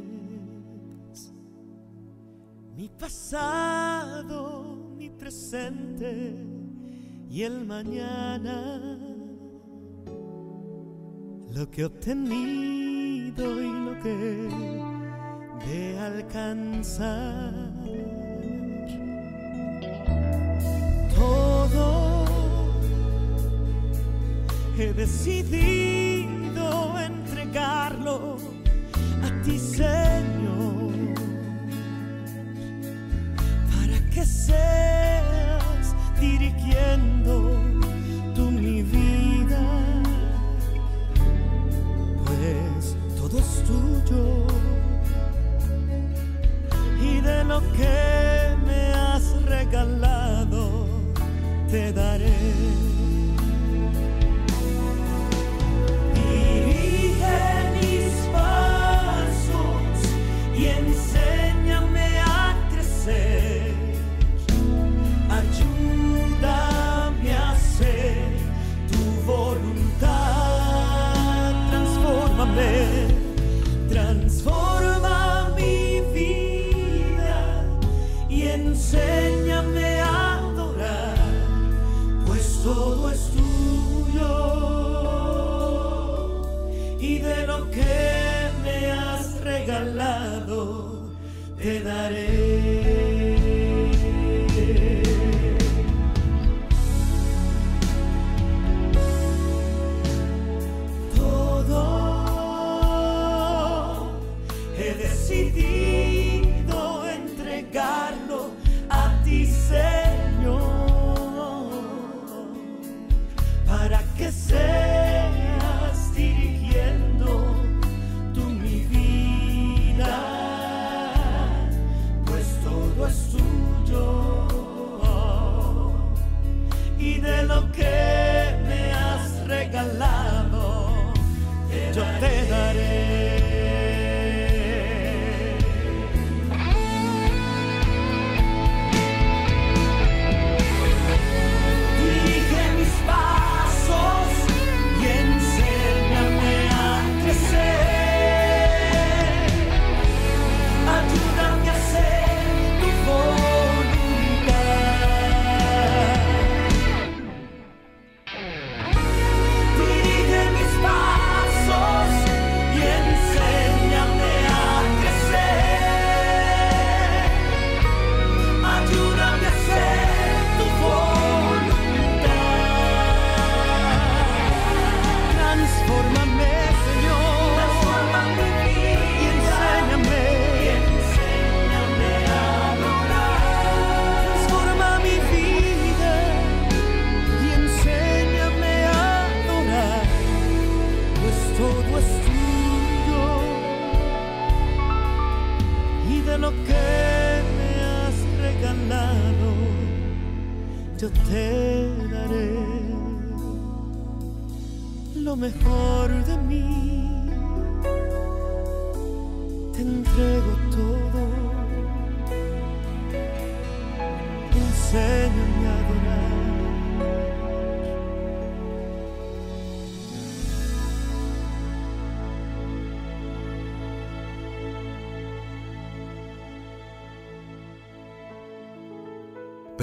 [2.76, 6.36] Mi pasado, mi presente
[7.30, 8.80] y el mañana.
[11.54, 14.50] Lo que he obtenido y lo que
[15.66, 17.69] de alcanzar.
[24.80, 28.38] He decidido entregarlo
[29.22, 30.94] a ti, Señor,
[33.74, 37.62] para que seas dirigiendo
[38.34, 39.60] tú mi vida,
[42.26, 44.48] pues todo es tuyo
[47.02, 50.88] y de lo que me has regalado
[51.70, 52.89] te daré.
[91.58, 92.79] Te daré.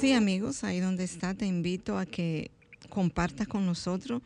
[0.00, 2.50] Sí, amigos, ahí donde está, te invito a que
[2.90, 4.20] compartas con nosotros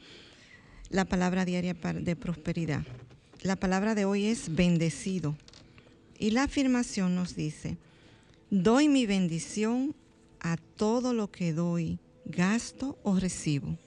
[0.88, 2.82] la palabra diaria de prosperidad.
[3.42, 5.36] La palabra de hoy es bendecido.
[6.18, 7.78] Y la afirmación nos dice,
[8.50, 9.94] doy mi bendición
[10.40, 13.78] a todo lo que doy, gasto o recibo.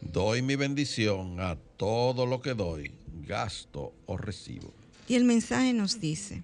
[0.00, 2.90] Doy mi bendición a todo lo que doy,
[3.26, 4.72] gasto o recibo.
[5.06, 6.42] Y el mensaje nos dice,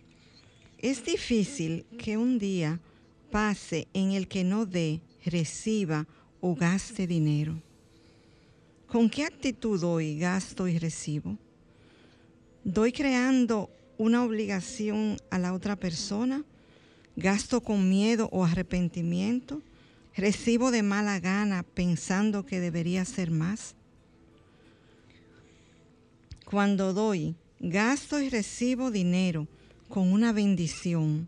[0.79, 2.81] es difícil que un día
[3.35, 6.07] pase en el que no dé, reciba
[6.41, 7.61] o gaste dinero.
[8.87, 11.37] ¿Con qué actitud doy, gasto y recibo?
[12.63, 16.45] ¿Doy creando una obligación a la otra persona?
[17.17, 19.63] ¿Gasto con miedo o arrepentimiento?
[20.15, 23.75] ¿Recibo de mala gana pensando que debería ser más?
[26.45, 29.49] Cuando doy, gasto y recibo dinero
[29.89, 31.27] con una bendición,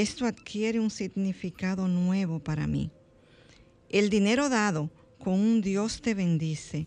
[0.00, 2.90] esto adquiere un significado nuevo para mí.
[3.88, 6.86] El dinero dado con un Dios te bendice,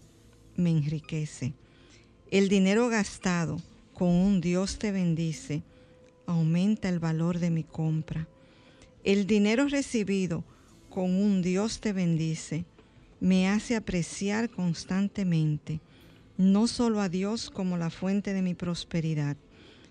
[0.56, 1.56] me enriquece.
[2.30, 3.60] El dinero gastado
[3.96, 5.64] con un Dios te bendice,
[6.28, 8.28] aumenta el valor de mi compra.
[9.04, 10.44] El dinero recibido
[10.92, 12.66] con un Dios te bendice,
[13.20, 15.80] me hace apreciar constantemente
[16.38, 19.36] no solo a Dios como la fuente de mi prosperidad,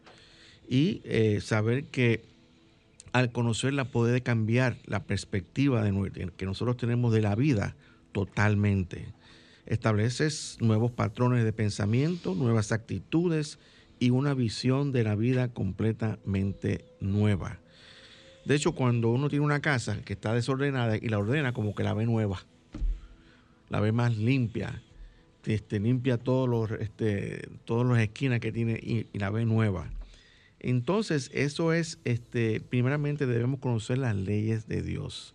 [0.68, 2.24] y eh, saber que
[3.12, 7.76] al conocerla puede cambiar la perspectiva de que nosotros tenemos de la vida
[8.10, 9.06] totalmente
[9.66, 13.58] estableces nuevos patrones de pensamiento, nuevas actitudes
[13.98, 17.58] y una visión de la vida completamente nueva.
[18.44, 21.82] De hecho, cuando uno tiene una casa que está desordenada y la ordena, como que
[21.82, 22.44] la ve nueva,
[23.68, 24.82] la ve más limpia,
[25.44, 29.90] este, limpia todos los, este, todas las esquinas que tiene y, y la ve nueva.
[30.60, 35.34] Entonces, eso es, este, primeramente debemos conocer las leyes de Dios.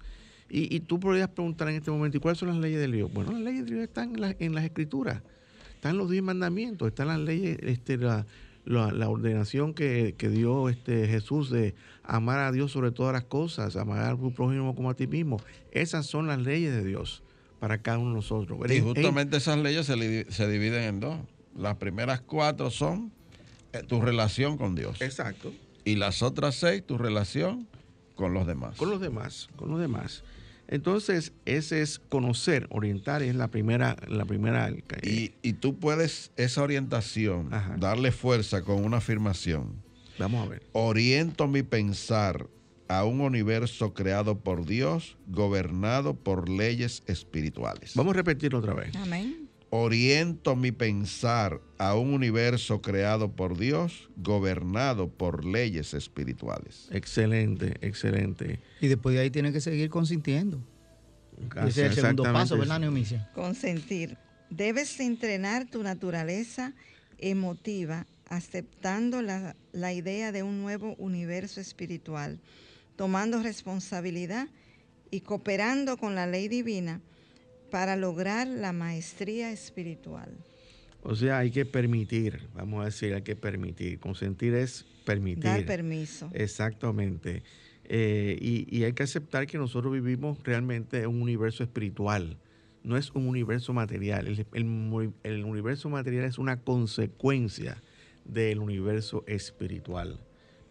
[0.54, 3.12] Y, y tú podrías preguntar en este momento, ¿y cuáles son las leyes de Dios?
[3.14, 5.22] Bueno, las leyes de Dios están en, la- en las escrituras,
[5.76, 8.26] están los diez mandamientos, están las leyes, este, la-
[8.66, 11.74] la, la ordenación que, que dio este Jesús de
[12.04, 15.42] amar a Dios sobre todas las cosas, amar a tu prójimo como a ti mismo.
[15.72, 17.24] Esas son las leyes de Dios
[17.60, 18.60] para cada uno de nosotros.
[18.70, 21.18] Y En- justamente esas leyes se, li- se dividen en dos.
[21.58, 23.12] Las primeras cuatro son
[23.74, 25.02] eh, tu relación con Dios.
[25.02, 25.54] Exacto.
[25.86, 27.68] Y las otras seis, tu relación
[28.22, 28.78] con los demás.
[28.78, 30.24] Con los demás, con los demás.
[30.68, 34.70] Entonces, ese es conocer, orientar, es la primera, la primera.
[34.70, 37.76] eh, Y, y tú puedes esa orientación, Ajá.
[37.78, 39.74] darle fuerza con una afirmación.
[40.18, 40.64] vamos a ver.
[40.72, 42.48] Oriento mi pensar
[42.88, 47.94] a un universo creado por Dios, gobernado por leyes espirituales.
[47.96, 48.96] Vamos a repetirlo otra vez.
[48.96, 49.41] Amén.
[49.74, 56.90] Oriento mi pensar a un universo creado por Dios, gobernado por leyes espirituales.
[56.92, 58.60] Excelente, excelente.
[58.82, 60.62] Y después de ahí tiene que seguir consintiendo.
[61.66, 62.58] Ese es el segundo paso.
[62.58, 63.32] ¿verdad, Neomicia?
[63.34, 64.18] Consentir.
[64.50, 66.74] Debes entrenar tu naturaleza
[67.18, 72.42] emotiva aceptando la, la idea de un nuevo universo espiritual,
[72.98, 74.50] tomando responsabilidad
[75.12, 77.00] y cooperando con la ley divina
[77.72, 80.30] para lograr la maestría espiritual.
[81.04, 84.00] O sea, hay que permitir, vamos a decir, hay que permitir.
[84.00, 85.44] Consentir es permitir.
[85.46, 86.30] Dar permiso.
[86.34, 87.42] Exactamente.
[87.86, 92.38] Eh, y, y hay que aceptar que nosotros vivimos realmente en un universo espiritual.
[92.84, 94.28] No es un universo material.
[94.28, 97.82] El, el mu- el universo material es una consecuencia
[98.24, 100.20] del universo espiritual.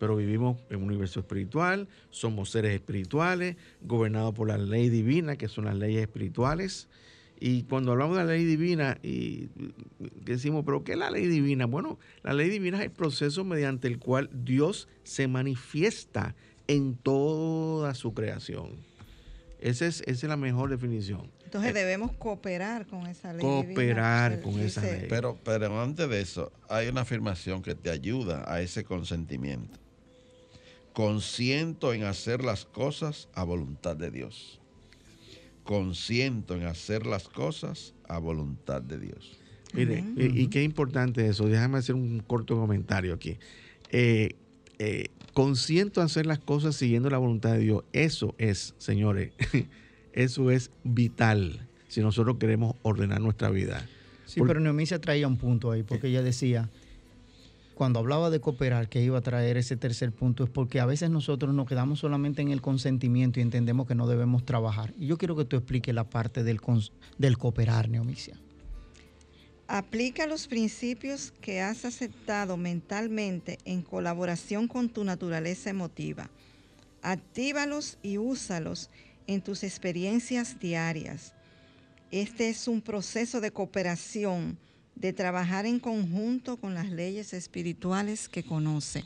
[0.00, 5.46] Pero vivimos en un universo espiritual, somos seres espirituales, gobernados por la ley divina, que
[5.46, 6.88] son las leyes espirituales.
[7.38, 9.50] Y cuando hablamos de la ley divina, y
[10.24, 11.66] decimos, ¿pero qué es la ley divina?
[11.66, 16.34] Bueno, la ley divina es el proceso mediante el cual Dios se manifiesta
[16.66, 18.70] en toda su creación.
[19.58, 21.30] Esa es, esa es la mejor definición.
[21.44, 23.42] Entonces debemos cooperar con esa ley.
[23.42, 24.50] Cooperar divina.
[24.50, 25.06] con esa ley.
[25.10, 29.78] Pero, pero antes de eso, hay una afirmación que te ayuda a ese consentimiento.
[30.92, 34.60] Consiento en hacer las cosas a voluntad de Dios.
[35.64, 39.38] Consiento en hacer las cosas a voluntad de Dios.
[39.72, 41.46] Mire, y, y qué importante eso.
[41.46, 43.38] Déjame hacer un corto comentario aquí.
[43.90, 44.30] Eh,
[44.78, 47.84] eh, consiento hacer las cosas siguiendo la voluntad de Dios.
[47.92, 49.32] Eso es, señores,
[50.12, 53.86] eso es vital si nosotros queremos ordenar nuestra vida.
[54.26, 56.68] Sí, Por- pero Neomicia traía un punto ahí, porque ella decía,
[57.80, 61.08] cuando hablaba de cooperar, que iba a traer ese tercer punto, es porque a veces
[61.08, 64.92] nosotros nos quedamos solamente en el consentimiento y entendemos que no debemos trabajar.
[64.98, 66.60] Y yo quiero que tú expliques la parte del,
[67.16, 68.36] del cooperar, Neomicia.
[69.66, 76.28] Aplica los principios que has aceptado mentalmente en colaboración con tu naturaleza emotiva.
[77.00, 78.90] Actívalos y úsalos
[79.26, 81.32] en tus experiencias diarias.
[82.10, 84.58] Este es un proceso de cooperación,
[85.00, 89.04] de trabajar en conjunto con las leyes espirituales que conoce.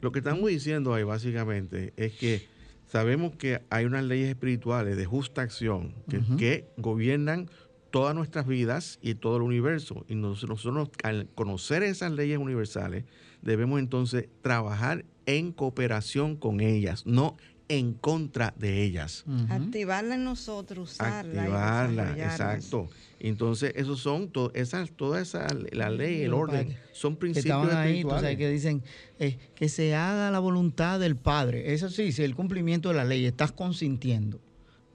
[0.00, 2.46] Lo que estamos diciendo ahí básicamente es que
[2.90, 7.50] sabemos que hay unas leyes espirituales de justa acción que, que gobiernan
[7.90, 10.04] todas nuestras vidas y todo el universo.
[10.08, 13.04] Y nos- nosotros, al conocer esas leyes universales,
[13.42, 17.36] debemos entonces trabajar en cooperación con ellas, no
[17.68, 19.24] en contra de ellas.
[19.50, 21.34] Activarla en nosotros, usarla.
[21.34, 22.88] y Activarla, exacto.
[23.20, 27.76] Entonces, esos son to- esas, toda esa, la ley, el orden, son que principios estaban
[27.76, 28.22] ahí, tú espirituales.
[28.22, 28.82] sabes, que dicen
[29.18, 31.74] eh, que se haga la voluntad del Padre.
[31.74, 34.40] Eso sí, si el cumplimiento de la ley estás consintiendo,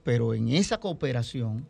[0.02, 1.66] pero en esa cooperación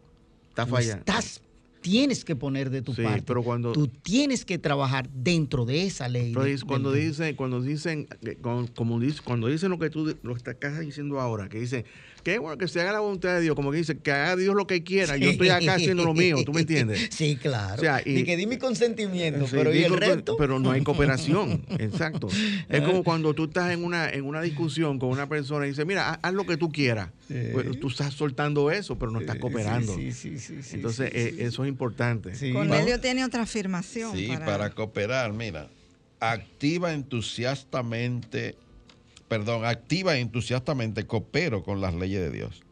[0.49, 0.99] Está tú fallando.
[1.01, 1.41] estás,
[1.85, 3.25] tienes que poner de tu Sí, parte.
[3.27, 6.33] pero cuando- tú tienes que trabajar dentro de esa ley.
[6.35, 8.39] Pero cuando dicen, cuando dicen, eh,
[8.75, 11.85] como dice, cuando dicen lo que tú lo estás diciendo ahora, que dicen,
[12.25, 14.55] qué bueno que se haga la voluntad de Dios, como que dice, que haga Dios
[14.55, 17.09] lo que quiera, yo estoy acá haciendo lo mío, ¿tú me entiendes?
[17.15, 17.75] Sí, claro.
[17.77, 20.37] O sea, y- y, que di mi consentimiento, Sí, pero ¿y el resto?
[20.37, 22.29] Pero no hay cooperación, exacto.
[22.69, 25.85] Es como cuando tú estás en una, en una discusión con una persona y dice,
[25.85, 27.11] mira, haz, haz lo que tú quieras.
[27.29, 29.95] Pues, tú estás soltando eso, pero no estás cooperando.
[29.95, 31.43] Sí, sí, sí, sí, Entonces, sí, eh, sí, sí.
[31.43, 32.35] eso es importante.
[32.35, 32.53] Sí.
[32.53, 34.17] Cornelio tiene otra afirmación.
[34.17, 35.69] Sí, para, para cooperar, mira,
[36.21, 38.57] activa entusiastamente,
[39.29, 42.63] perdón, activa entusiastamente, coopero con las leyes de Dios.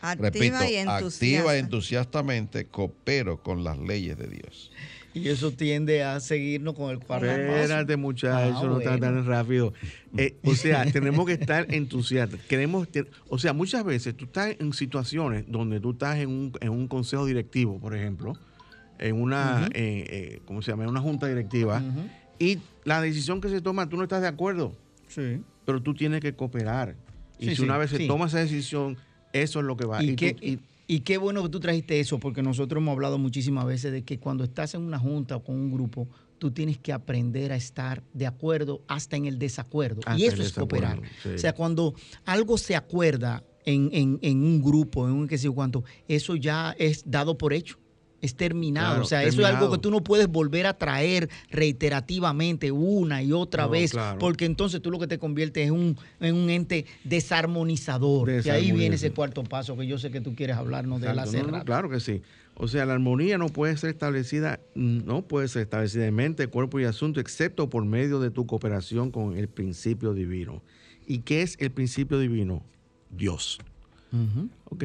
[0.00, 1.56] activa Repito, y activa entusiasta.
[1.58, 4.70] entusiastamente, coopero con las leyes de Dios.
[5.14, 7.38] Y eso tiende a seguirnos con el cuarto paso.
[7.38, 8.98] Espérate, muchachos, Ah, no bueno.
[9.00, 9.72] tan rápido.
[10.18, 12.38] Eh, o sea, tenemos que estar entusiastas.
[12.42, 12.86] Queremos,
[13.30, 16.86] o sea, muchas veces tú estás en situaciones donde tú estás en un, en un
[16.86, 18.34] consejo directivo, por ejemplo,
[18.98, 19.70] en una, Ujú.
[19.72, 20.84] eh, eh, ¿cómo se llama?
[20.84, 21.82] En una junta directiva,
[22.38, 24.74] y la decisión que se toma, tú no estás de acuerdo,
[25.08, 25.40] Sí.
[25.66, 26.96] Pero tú tienes que cooperar.
[27.38, 28.06] Y Sí, si una vez se sí.
[28.06, 28.96] toma esa decisión,
[29.34, 30.02] eso es lo que va.
[30.02, 30.58] Y, tú- qué, y-
[30.88, 34.18] y qué bueno que tú trajiste eso, porque nosotros hemos hablado muchísimas veces de que
[34.18, 36.08] cuando estás en una junta o con un grupo,
[36.38, 40.00] tú tienes que aprender a estar de acuerdo hasta en el desacuerdo.
[40.06, 41.00] Hasta y eso es cooperar.
[41.34, 41.94] O sea, cuando
[42.24, 46.74] algo se acuerda en, en- en un grupo, en un qué sé cuánto, eso ya
[46.78, 47.78] es dado por hecho.
[48.22, 48.88] Es terminado.
[48.88, 53.22] Claro, o sea, eso es algo que tú no puedes volver a traer reiterativamente una
[53.22, 54.18] y otra No, vez, claro.
[54.18, 58.30] porque entonces tú lo que te conviertes en un, en un ente desarmonizador.
[58.44, 61.14] Y ahí viene ese cuarto paso que yo sé que tú quieres hablarnos de no,
[61.14, 61.64] no, rato.
[61.64, 62.22] claro que sí.
[62.54, 66.80] O sea, la armonía no puede ser establecida, no puede ser establecida en mente, cuerpo
[66.80, 70.62] y asunto, excepto por medio de tu cooperación con el principio divino.
[71.06, 72.62] ¿Y qué es el principio divino?
[73.10, 73.58] Dios.
[74.12, 74.48] Ujú.
[74.64, 74.84] ¿Ok?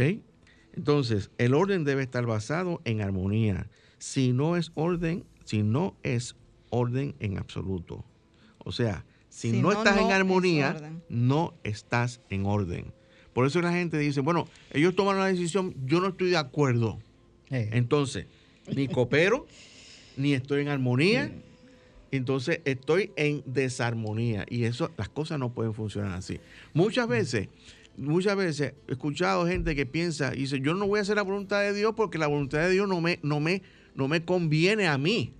[0.73, 3.69] Entonces, el orden debe estar basado en armonía.
[3.97, 6.35] Si no es orden, si no es
[6.69, 8.05] orden en absoluto.
[8.59, 12.93] O sea, si, Si no, no, estás no en armonía, no estás en orden.
[13.33, 16.99] Por eso la gente dice, bueno, ellos tomaron la decisión, yo no estoy de acuerdo.
[17.49, 18.27] Entonces,
[18.73, 19.45] ni coopero,
[20.17, 21.31] ni estoy en armonía.
[22.11, 24.45] Entonces, estoy en desarmonía.
[24.49, 26.39] Y eso, las cosas no pueden funcionar así.
[26.73, 27.47] Muchas veces,
[27.97, 31.21] muchas veces he escuchado gente que piensa y dice, yo no voy a hacer la
[31.23, 33.61] voluntad de Dios porque la voluntad de Dios no me, no me,
[33.95, 35.33] no me conviene a mí.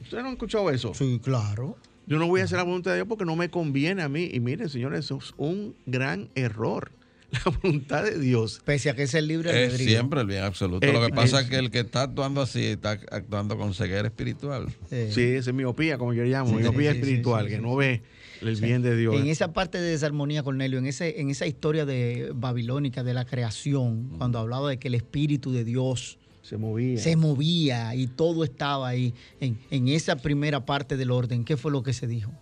[0.00, 0.92] ¿Ustedes no han escuchado eso?
[0.94, 1.76] sí, claro.
[2.06, 4.28] Yo no voy a hacer la voluntad de Dios porque no me conviene a mí.
[4.30, 6.90] Y miren, señores, eso es un gran error.
[7.32, 9.88] La voluntad de Dios Pese a que es el libre Es albedrío.
[9.88, 10.86] siempre el bien absoluto.
[10.86, 13.72] Eh, Lo que pasa es- es que el que está actuando así está actuando con
[13.74, 14.66] ceguera espiritual.
[14.90, 17.50] Eh, Sí, esa es miopía, como yo le llamo, Sí, miopía sí, sí, espiritual, sí,
[17.50, 17.76] que sí, no sí.
[17.78, 18.02] ve
[18.48, 19.14] el bien de Dios.
[19.14, 23.24] En esa parte de desarmonía, Cornelio, en, ese, en esa historia de babilónica de la
[23.24, 26.98] creación, cuando hablaba de que el Espíritu de Dios se movía.
[26.98, 31.72] se movía y todo estaba ahí, en, en esa primera parte del orden, ¿qué fue
[31.72, 32.32] lo que se dijo?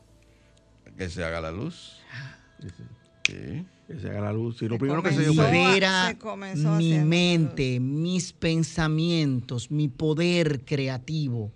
[0.96, 1.98] Que se haga la luz.
[2.60, 3.64] Sí.
[3.88, 4.60] que se haga la luz.
[4.62, 6.16] Y lo Se primero que se dio Libera
[6.54, 11.52] se mi mente, mis pensamientos, mi poder creativo.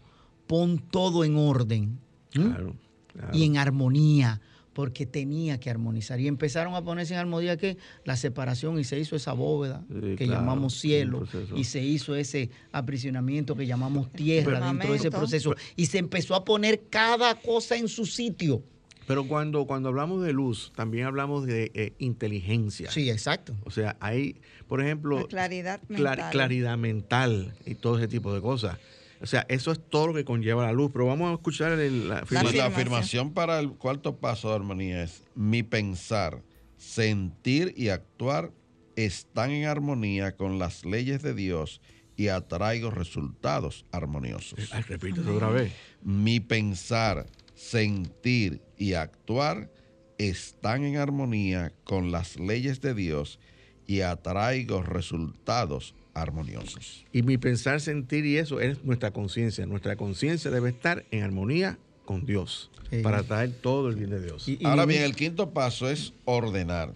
[0.46, 1.98] Pon todo en orden.
[2.30, 2.74] Claro,
[3.16, 3.36] claro.
[3.36, 4.40] y en armonía,
[4.72, 6.20] porque tenía que armonizar.
[6.20, 10.16] Y empezaron a ponerse en armonía que la separación y se hizo esa bóveda Sí,
[10.16, 14.96] que claro, llamamos cielo y se hizo ese aprisionamiento que llamamos tierra Pero- dentro de
[14.98, 18.62] ese proceso y se empezó a poner cada cosa en su sitio.
[19.06, 22.90] Pero cuando, cuando hablamos de luz, también hablamos de eh, inteligencia.
[22.90, 23.54] Sí, exacto.
[23.64, 24.36] O sea, hay,
[24.66, 26.30] por ejemplo, La claridad cla- mental.
[26.32, 28.78] claridad mental y todo ese tipo de cosas.
[29.20, 30.90] O sea, eso es todo lo que conlleva la luz.
[30.92, 32.56] Pero vamos a escuchar el- la Sí, afirmación.
[32.56, 33.32] la afirmación.
[33.32, 36.42] para el cuarto paso de armonía es mi pensar,
[36.76, 38.52] sentir y actuar
[38.94, 41.80] están en armonía con las leyes de Dios
[42.16, 44.70] y atraigo resultados armoniosos.
[44.72, 45.72] Ay, repítelo otra vez.
[46.02, 49.70] Mi pensar, sentir y actuar
[50.18, 53.38] están en armonía con las leyes de Dios
[53.86, 57.04] y atraigo resultados armoniosos.
[57.12, 59.66] Y mi pensar, sentir y eso es nuestra conciencia.
[59.66, 63.00] Nuestra conciencia debe estar en armonía con Dios Sí.
[63.02, 64.48] para traer todo el bien de Dios.
[64.48, 66.92] Y- y- Ahora bien, el quinto paso es ordenar.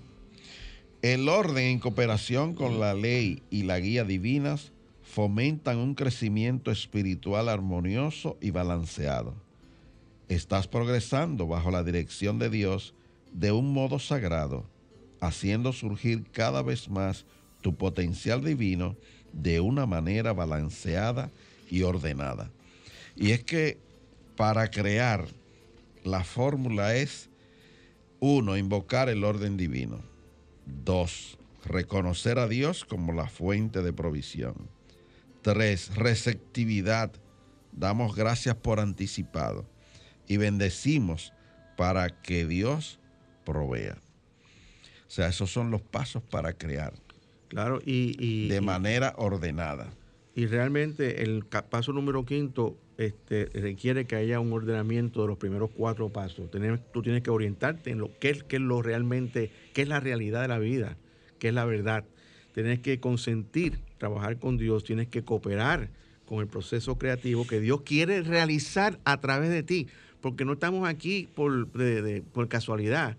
[1.02, 7.48] El orden en cooperación con la ley y la guía divinas fomentan un crecimiento espiritual
[7.48, 9.34] armonioso y balanceado.
[10.28, 12.94] Estás progresando bajo la dirección de Dios
[13.32, 14.64] de un modo sagrado,
[15.20, 17.24] haciendo surgir cada vez más
[17.60, 18.96] tu potencial divino
[19.32, 21.30] de una manera balanceada
[21.70, 22.50] y ordenada.
[23.16, 23.78] Y es que
[24.36, 25.26] para crear
[26.04, 27.28] la fórmula es
[28.18, 30.00] uno, invocar el orden divino.
[30.84, 34.54] Dos, reconocer a Dios como la fuente de provisión.
[35.42, 37.12] Tres, receptividad.
[37.72, 39.64] Damos gracias por anticipado
[40.26, 41.32] y bendecimos
[41.76, 42.98] para que Dios
[43.44, 43.96] provea.
[45.06, 46.92] O sea, esos son los pasos para crear
[47.50, 49.92] Claro, y, y- de y- manera ordenada.
[50.34, 55.70] Y realmente el paso número quinto este, requiere que haya un ordenamiento de los primeros
[55.74, 56.50] cuatro pasos.
[56.50, 60.42] Tener- tú tienes que orientarte en lo que es, lo realmente, qué es la realidad
[60.42, 60.96] de la vida,
[61.40, 62.04] qué es la verdad.
[62.54, 65.88] Tienes que consentir, trabajar con Dios, tienes que cooperar
[66.26, 69.88] con el proceso creativo que Dios quiere realizar a través de ti,
[70.20, 73.16] porque no estamos aquí por, de- de- por casualidad.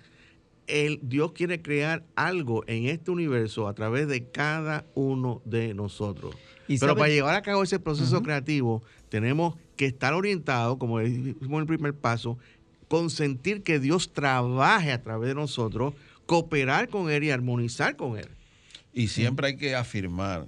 [0.67, 6.35] El, Dios quiere crear algo en este universo a través de cada uno de nosotros.
[6.67, 10.99] Y Pero sabe- para llevar a cabo ese proceso creativo, tenemos que estar orientados, como
[10.99, 12.37] dijimos en el primer paso,
[12.87, 15.93] consentir que Dios trabaje a través de nosotros,
[16.25, 18.27] cooperar con Él y armonizar con Él.
[18.93, 20.47] Y siempre hay que afirmar,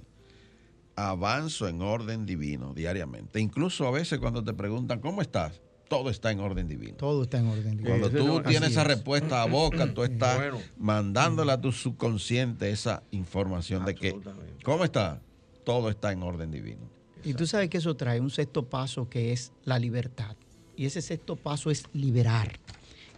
[0.96, 3.40] avanzo en orden divino diariamente.
[3.40, 5.60] Incluso a veces cuando te preguntan, ¿cómo estás?
[5.88, 6.96] Todo está en orden divino.
[6.96, 7.78] Todo está en orden.
[7.84, 8.86] Cuando Ese tú tienes esa es.
[8.88, 10.58] respuesta a boca, tú estás Bueno.
[10.78, 14.18] mandándole a tu subconsciente esa información de que.
[14.64, 15.20] ¿cómo está?
[15.64, 16.80] Todo está en orden divino.
[17.24, 20.36] Y tú sabes que eso trae un sexto paso que es la libertad.
[20.76, 22.58] Y ese sexto paso es liberar.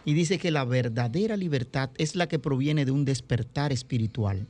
[0.05, 4.47] Y dice que la verdadera libertad es la que proviene de un despertar espiritual.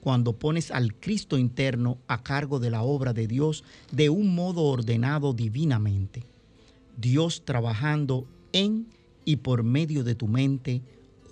[0.00, 4.62] Cuando pones al Cristo interno a cargo de la obra de Dios de un modo
[4.62, 6.22] ordenado divinamente.
[6.96, 8.86] Dios trabajando en
[9.24, 10.82] y por medio de tu mente,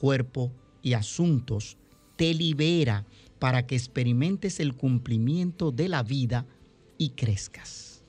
[0.00, 0.50] cuerpo
[0.82, 1.76] y asuntos
[2.16, 3.04] te libera
[3.38, 6.46] para que experimentes el cumplimiento de la vida
[6.98, 8.02] y crezcas.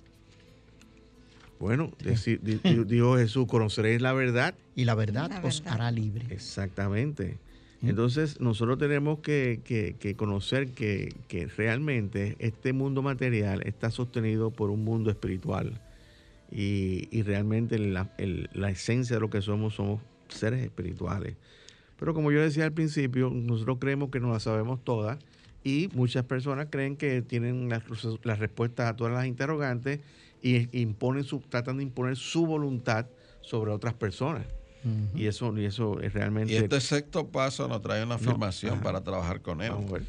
[1.60, 1.92] Bueno,
[2.88, 4.56] dijo Jesús, conoceréis la verdad.
[4.76, 6.28] Y la verdad La os hará libre.
[6.30, 7.38] Exactamente.
[7.82, 14.52] Entonces, nosotros tenemos que, que- que conocer que, que realmente este mundo material está sostenido
[14.52, 15.82] por un mundo espiritual.
[16.56, 21.36] Y, y realmente la, el- la esencia de lo que somos somos seres espirituales.
[22.00, 25.18] Pero como yo decía al principio, nosotros creemos que nos la sabemos todas
[25.64, 27.84] y muchas personas creen que tienen las
[28.24, 30.00] las respuestas a todas las interrogantes
[30.42, 33.08] y imponen su, tratan de imponer su voluntad
[33.42, 34.46] sobre otras personas.
[35.16, 36.52] Y eso, y eso es realmente...
[36.52, 39.70] Y este sexto paso nos trae una afirmación para trabajar con él.
[39.72, 40.04] Vamos a ver.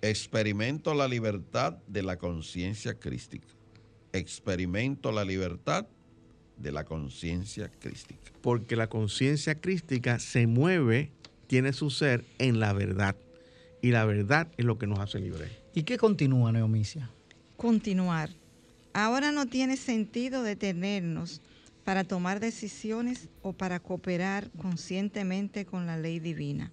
[0.00, 3.46] Experimento la libertad de la conciencia crística.
[4.16, 5.86] Experimento la libertad
[6.56, 8.32] de la conciencia crística.
[8.40, 11.10] porque la conciencia crística se mueve,
[11.48, 13.16] tiene su ser en la verdad.
[13.82, 15.50] Y la verdad es lo que nos hace libres.
[15.74, 17.10] ¿Y qué continúa, Neomicia?
[17.56, 18.30] Continuar.
[18.92, 21.42] Ahora no tiene sentido detenernos
[21.84, 26.72] para tomar decisiones o para cooperar conscientemente con la ley divina.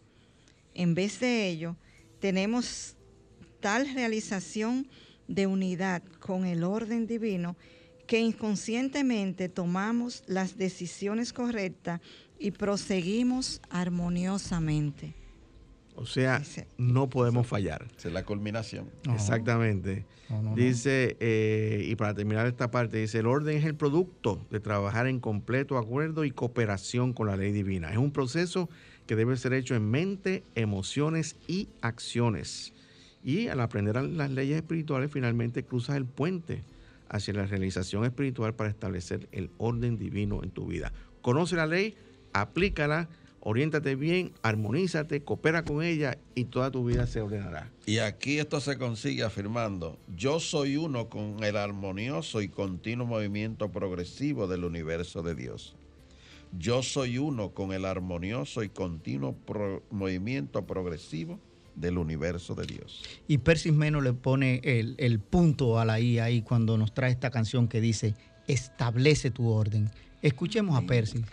[0.74, 1.76] En vez de ello,
[2.20, 2.96] tenemos
[3.60, 4.88] tal realización
[5.28, 7.55] de unidad con el orden divino
[8.07, 12.01] que inconscientemente tomamos las decisiones correctas
[12.38, 15.13] y proseguimos armoniosamente.
[15.95, 17.88] O sea, Dice- no podemos fallar.
[17.97, 18.89] Esa es la culminación.
[19.05, 19.13] No.
[19.13, 20.05] Exactamente.
[20.30, 20.55] No, no, no.
[20.55, 25.05] Dice, eh, y para terminar esta parte, dice, el orden es el producto de trabajar
[25.07, 27.91] en completo acuerdo y cooperación con la ley divina.
[27.91, 28.69] Es un proceso
[29.05, 32.74] que debe ser hecho en mente, emociones y acciones.
[33.24, 36.63] Y al aprender las leyes espirituales, finalmente cruzas el puente
[37.09, 40.91] hacia la realización espiritual para establecer el orden divino en tu vida.
[41.21, 41.95] Conoce la ley,
[42.34, 43.07] aplícala,
[43.39, 47.69] oriéntate bien, armonízate, coopera con ella y toda tu vida se ordenará.
[47.86, 53.69] Y aquí esto se consigue afirmando, yo soy uno con el armonioso y continuo movimiento
[53.69, 55.76] progresivo del universo de Dios.
[56.57, 59.36] Yo soy uno con el armonioso y continuo
[59.91, 61.39] movimiento progresivo
[61.76, 63.03] del universo de Dios.
[63.28, 67.11] Y Persis Meno le pone el, el punto a la I ahí cuando nos trae
[67.11, 68.15] esta canción que dice,
[68.47, 69.89] establece tu orden.
[70.21, 71.24] Escuchemos a Persis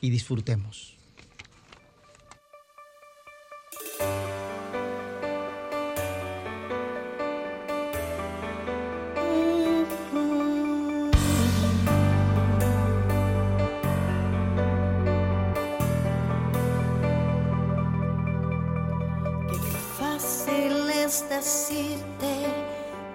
[0.00, 0.96] y disfrutemos.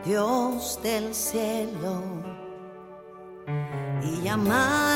[0.08, 2.02] Dios del cielo,
[4.02, 4.87] y llamar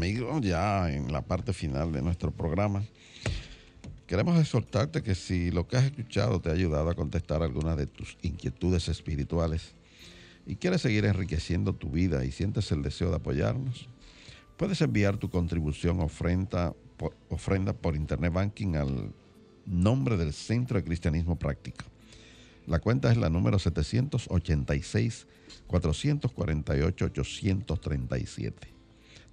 [0.00, 2.82] amigos, ya en la parte final de nuestro programa,
[4.06, 7.86] queremos exhortarte que si lo que has escuchado te ha ayudado a contestar algunas de
[7.86, 9.74] tus inquietudes espirituales
[10.46, 13.90] y quieres seguir enriqueciendo tu vida y sientes el deseo de apoyarnos,
[14.56, 19.12] puedes enviar tu contribución ofrenda por, ofrenda por Internet Banking al
[19.66, 21.84] nombre del Centro de Cristianismo Práctico.
[22.66, 25.26] La cuenta es la número 786
[25.66, 28.79] 448 837.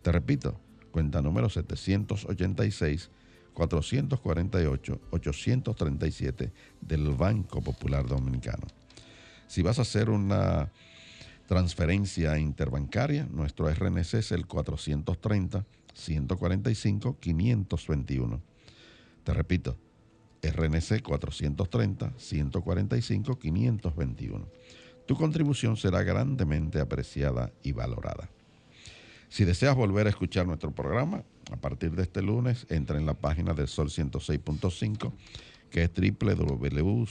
[0.08, 0.58] Te repito,
[0.91, 3.10] cuenta número 786
[3.51, 8.66] 448 837 del Banco Popular Dominicano.
[9.47, 10.72] Si vas a hacer una
[11.45, 18.41] transferencia interbancaria, nuestro RNC es el 430 145 521.
[19.26, 19.76] Te repito,
[20.41, 24.47] RNC 430 145 521.
[25.05, 28.30] Tu contribución será grandemente apreciada y valorada.
[29.30, 33.13] Si deseas volver a escuchar nuestro programa, a partir de este lunes, entra en la
[33.13, 35.13] página del Sol 106.5,
[35.69, 37.09] que es www.solfm.com.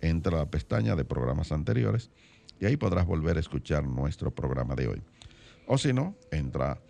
[0.00, 2.10] Entra a la pestaña de programas anteriores
[2.60, 5.02] y ahí podrás volver a escuchar nuestro programa de hoy.
[5.66, 6.80] O si no, entra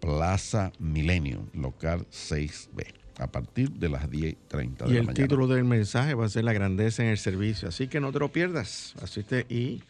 [0.00, 2.84] Plaza Milenio, local 6B.
[3.18, 5.12] a partir de las 10.30 de y la el mañana.
[5.14, 7.68] título del mensaje va a ser La grandeza en el servicio.
[7.68, 8.94] Así que no te lo pierdas.
[9.02, 9.82] Asiste y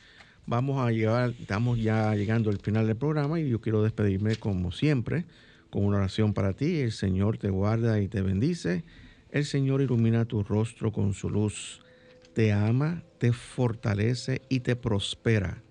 [0.44, 4.72] vamos a llegar, estamos ya llegando al final del programa y yo quiero despedirme como
[4.72, 5.24] siempre
[5.70, 6.80] con una oración para ti.
[6.80, 8.84] El Señor te guarda y te bendice.
[9.30, 11.80] El Señor ilumina tu rostro con su luz.
[12.34, 15.62] Te ama, te fortalece y te prospera.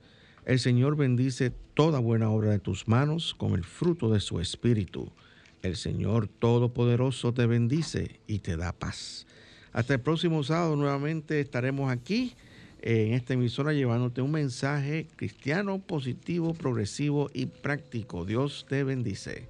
[0.46, 5.12] El Señor bendice toda buena obra de tus manos con el fruto de su espíritu.
[5.62, 9.28] El Señor Todopoderoso te bendice y te da paz.
[9.74, 12.36] Hasta el próximo sábado nuevamente estaremos aquí
[12.80, 18.24] en esta emisora llevándote un mensaje cristiano, positivo, progresivo y práctico.
[18.24, 19.50] Dios te bendice.